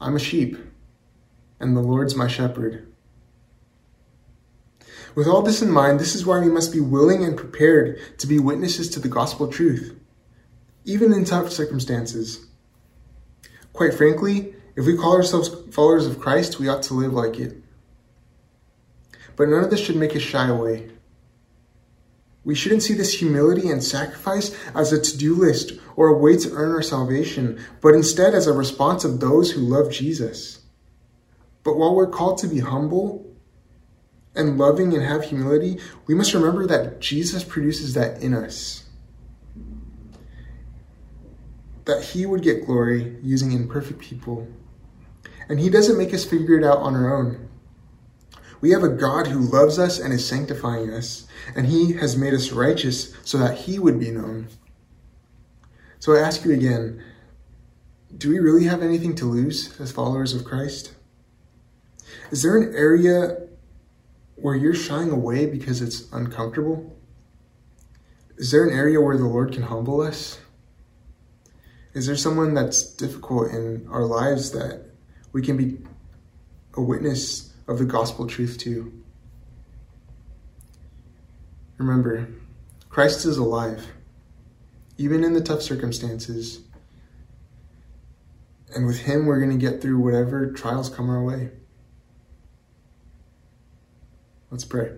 I'm 0.00 0.16
a 0.16 0.18
sheep 0.18 0.58
and 1.60 1.76
the 1.76 1.80
Lord's 1.80 2.16
my 2.16 2.26
shepherd. 2.26 2.92
With 5.14 5.28
all 5.28 5.42
this 5.42 5.62
in 5.62 5.70
mind, 5.70 6.00
this 6.00 6.16
is 6.16 6.26
why 6.26 6.40
we 6.40 6.50
must 6.50 6.72
be 6.72 6.80
willing 6.80 7.22
and 7.22 7.36
prepared 7.36 8.18
to 8.18 8.26
be 8.26 8.40
witnesses 8.40 8.88
to 8.90 9.00
the 9.00 9.08
gospel 9.08 9.46
truth, 9.46 9.96
even 10.84 11.12
in 11.12 11.24
tough 11.24 11.50
circumstances. 11.50 12.46
Quite 13.72 13.94
frankly, 13.94 14.54
if 14.76 14.86
we 14.86 14.96
call 14.96 15.16
ourselves 15.16 15.50
followers 15.74 16.06
of 16.06 16.20
Christ, 16.20 16.58
we 16.58 16.68
ought 16.68 16.82
to 16.84 16.94
live 16.94 17.12
like 17.12 17.38
it. 17.38 17.62
But 19.36 19.48
none 19.48 19.64
of 19.64 19.70
this 19.70 19.80
should 19.80 19.96
make 19.96 20.16
us 20.16 20.22
shy 20.22 20.48
away. 20.48 20.90
We 22.44 22.54
shouldn't 22.54 22.82
see 22.82 22.94
this 22.94 23.18
humility 23.18 23.68
and 23.68 23.84
sacrifice 23.84 24.56
as 24.74 24.92
a 24.92 25.00
to 25.00 25.18
do 25.18 25.34
list 25.34 25.72
or 25.96 26.08
a 26.08 26.16
way 26.16 26.36
to 26.38 26.52
earn 26.52 26.72
our 26.72 26.82
salvation, 26.82 27.62
but 27.80 27.94
instead 27.94 28.34
as 28.34 28.46
a 28.46 28.52
response 28.52 29.04
of 29.04 29.20
those 29.20 29.50
who 29.50 29.60
love 29.60 29.92
Jesus. 29.92 30.60
But 31.62 31.76
while 31.76 31.94
we're 31.94 32.06
called 32.06 32.38
to 32.38 32.48
be 32.48 32.60
humble 32.60 33.26
and 34.34 34.56
loving 34.56 34.94
and 34.94 35.02
have 35.02 35.24
humility, 35.24 35.78
we 36.06 36.14
must 36.14 36.32
remember 36.32 36.66
that 36.66 37.00
Jesus 37.00 37.44
produces 37.44 37.94
that 37.94 38.22
in 38.22 38.32
us. 38.32 38.84
That 41.90 42.04
he 42.04 42.24
would 42.24 42.44
get 42.44 42.66
glory 42.66 43.16
using 43.20 43.50
imperfect 43.50 43.98
people. 43.98 44.46
And 45.48 45.58
he 45.58 45.68
doesn't 45.68 45.98
make 45.98 46.14
us 46.14 46.24
figure 46.24 46.56
it 46.56 46.64
out 46.64 46.78
on 46.78 46.94
our 46.94 47.12
own. 47.12 47.48
We 48.60 48.70
have 48.70 48.84
a 48.84 48.88
God 48.88 49.26
who 49.26 49.40
loves 49.40 49.76
us 49.76 49.98
and 49.98 50.12
is 50.12 50.24
sanctifying 50.24 50.94
us, 50.94 51.26
and 51.56 51.66
he 51.66 51.94
has 51.94 52.16
made 52.16 52.32
us 52.32 52.52
righteous 52.52 53.12
so 53.24 53.38
that 53.38 53.58
he 53.58 53.80
would 53.80 53.98
be 53.98 54.12
known. 54.12 54.46
So 55.98 56.14
I 56.14 56.20
ask 56.20 56.44
you 56.44 56.52
again 56.52 57.02
do 58.16 58.30
we 58.30 58.38
really 58.38 58.66
have 58.66 58.82
anything 58.82 59.16
to 59.16 59.24
lose 59.24 59.80
as 59.80 59.90
followers 59.90 60.32
of 60.32 60.44
Christ? 60.44 60.94
Is 62.30 62.42
there 62.42 62.56
an 62.56 62.72
area 62.72 63.48
where 64.36 64.54
you're 64.54 64.74
shying 64.74 65.10
away 65.10 65.46
because 65.46 65.82
it's 65.82 66.10
uncomfortable? 66.12 66.96
Is 68.36 68.52
there 68.52 68.64
an 68.64 68.76
area 68.76 69.00
where 69.00 69.16
the 69.16 69.26
Lord 69.26 69.52
can 69.52 69.64
humble 69.64 70.00
us? 70.00 70.38
Is 71.92 72.06
there 72.06 72.16
someone 72.16 72.54
that's 72.54 72.84
difficult 72.84 73.50
in 73.50 73.88
our 73.90 74.04
lives 74.04 74.52
that 74.52 74.82
we 75.32 75.42
can 75.42 75.56
be 75.56 75.78
a 76.74 76.80
witness 76.80 77.52
of 77.66 77.78
the 77.78 77.84
gospel 77.84 78.28
truth 78.28 78.58
to? 78.58 78.92
Remember, 81.78 82.28
Christ 82.90 83.24
is 83.24 83.38
alive, 83.38 83.88
even 84.98 85.24
in 85.24 85.32
the 85.32 85.40
tough 85.40 85.62
circumstances. 85.62 86.60
And 88.74 88.86
with 88.86 89.00
Him, 89.00 89.26
we're 89.26 89.40
going 89.40 89.58
to 89.58 89.70
get 89.70 89.82
through 89.82 89.98
whatever 89.98 90.52
trials 90.52 90.88
come 90.88 91.10
our 91.10 91.24
way. 91.24 91.50
Let's 94.50 94.64
pray. 94.64 94.92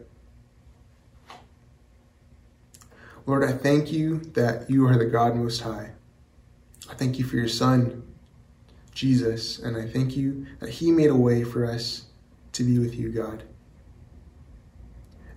Lord, 3.24 3.44
I 3.44 3.52
thank 3.52 3.92
you 3.92 4.18
that 4.34 4.68
you 4.68 4.86
are 4.88 4.98
the 4.98 5.06
God 5.06 5.36
Most 5.36 5.60
High. 5.60 5.92
I 6.90 6.94
thank 6.94 7.18
you 7.18 7.24
for 7.24 7.36
your 7.36 7.48
Son, 7.48 8.02
Jesus, 8.92 9.58
and 9.58 9.76
I 9.76 9.86
thank 9.86 10.16
you 10.16 10.46
that 10.60 10.70
He 10.70 10.90
made 10.90 11.10
a 11.10 11.14
way 11.14 11.44
for 11.44 11.64
us 11.64 12.06
to 12.52 12.64
be 12.64 12.78
with 12.78 12.94
you, 12.94 13.10
God. 13.10 13.44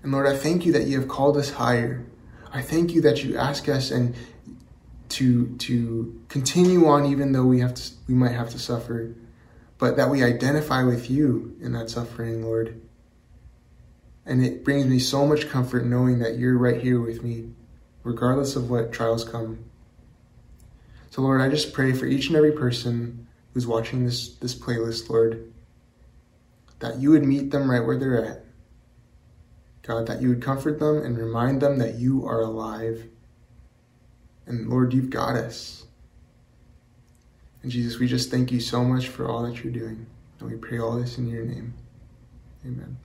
And 0.03 0.11
Lord, 0.11 0.27
I 0.27 0.35
thank 0.35 0.65
you 0.65 0.73
that 0.73 0.85
you 0.85 0.99
have 0.99 1.07
called 1.07 1.37
us 1.37 1.51
higher. 1.51 2.05
I 2.53 2.61
thank 2.61 2.91
you 2.91 3.01
that 3.01 3.23
you 3.23 3.37
ask 3.37 3.67
us 3.67 3.91
and 3.91 4.15
to 5.09 5.55
to 5.57 6.21
continue 6.29 6.87
on 6.87 7.05
even 7.05 7.31
though 7.31 7.45
we 7.45 7.59
have 7.59 7.73
to 7.75 7.91
we 8.07 8.13
might 8.13 8.31
have 8.31 8.49
to 8.51 8.59
suffer, 8.59 9.15
but 9.77 9.97
that 9.97 10.09
we 10.09 10.23
identify 10.23 10.83
with 10.83 11.09
you 11.09 11.55
in 11.61 11.73
that 11.73 11.89
suffering, 11.89 12.43
Lord. 12.43 12.81
And 14.25 14.43
it 14.43 14.63
brings 14.63 14.87
me 14.87 14.99
so 14.99 15.25
much 15.25 15.49
comfort 15.49 15.85
knowing 15.85 16.19
that 16.19 16.37
you're 16.37 16.57
right 16.57 16.81
here 16.81 16.99
with 16.99 17.23
me, 17.23 17.51
regardless 18.03 18.55
of 18.55 18.69
what 18.69 18.91
trials 18.91 19.23
come. 19.23 19.65
So, 21.15 21.21
Lord, 21.21 21.39
I 21.39 21.47
just 21.47 21.71
pray 21.71 21.93
for 21.93 22.05
each 22.07 22.27
and 22.27 22.35
every 22.35 22.51
person 22.51 23.25
who's 23.53 23.65
watching 23.65 24.03
this, 24.03 24.35
this 24.35 24.53
playlist, 24.53 25.09
Lord, 25.09 25.53
that 26.79 26.97
you 26.97 27.11
would 27.11 27.23
meet 27.23 27.51
them 27.51 27.71
right 27.71 27.79
where 27.79 27.97
they're 27.97 28.25
at. 28.25 28.43
God, 29.83 30.07
that 30.07 30.21
you 30.21 30.27
would 30.27 30.41
comfort 30.41 30.77
them 30.77 30.97
and 30.97 31.17
remind 31.17 31.61
them 31.61 31.77
that 31.77 31.95
you 31.95 32.25
are 32.27 32.41
alive. 32.41 33.07
And 34.45 34.67
Lord, 34.67 34.93
you've 34.93 35.09
got 35.09 35.37
us. 35.37 35.85
And 37.63 37.71
Jesus, 37.71 37.97
we 37.97 38.09
just 38.09 38.29
thank 38.29 38.51
you 38.51 38.59
so 38.59 38.83
much 38.83 39.07
for 39.07 39.25
all 39.25 39.43
that 39.43 39.63
you're 39.63 39.71
doing. 39.71 40.07
And 40.41 40.51
we 40.51 40.57
pray 40.57 40.79
all 40.79 40.97
this 40.97 41.17
in 41.17 41.29
your 41.29 41.45
name. 41.45 41.75
Amen. 42.65 42.97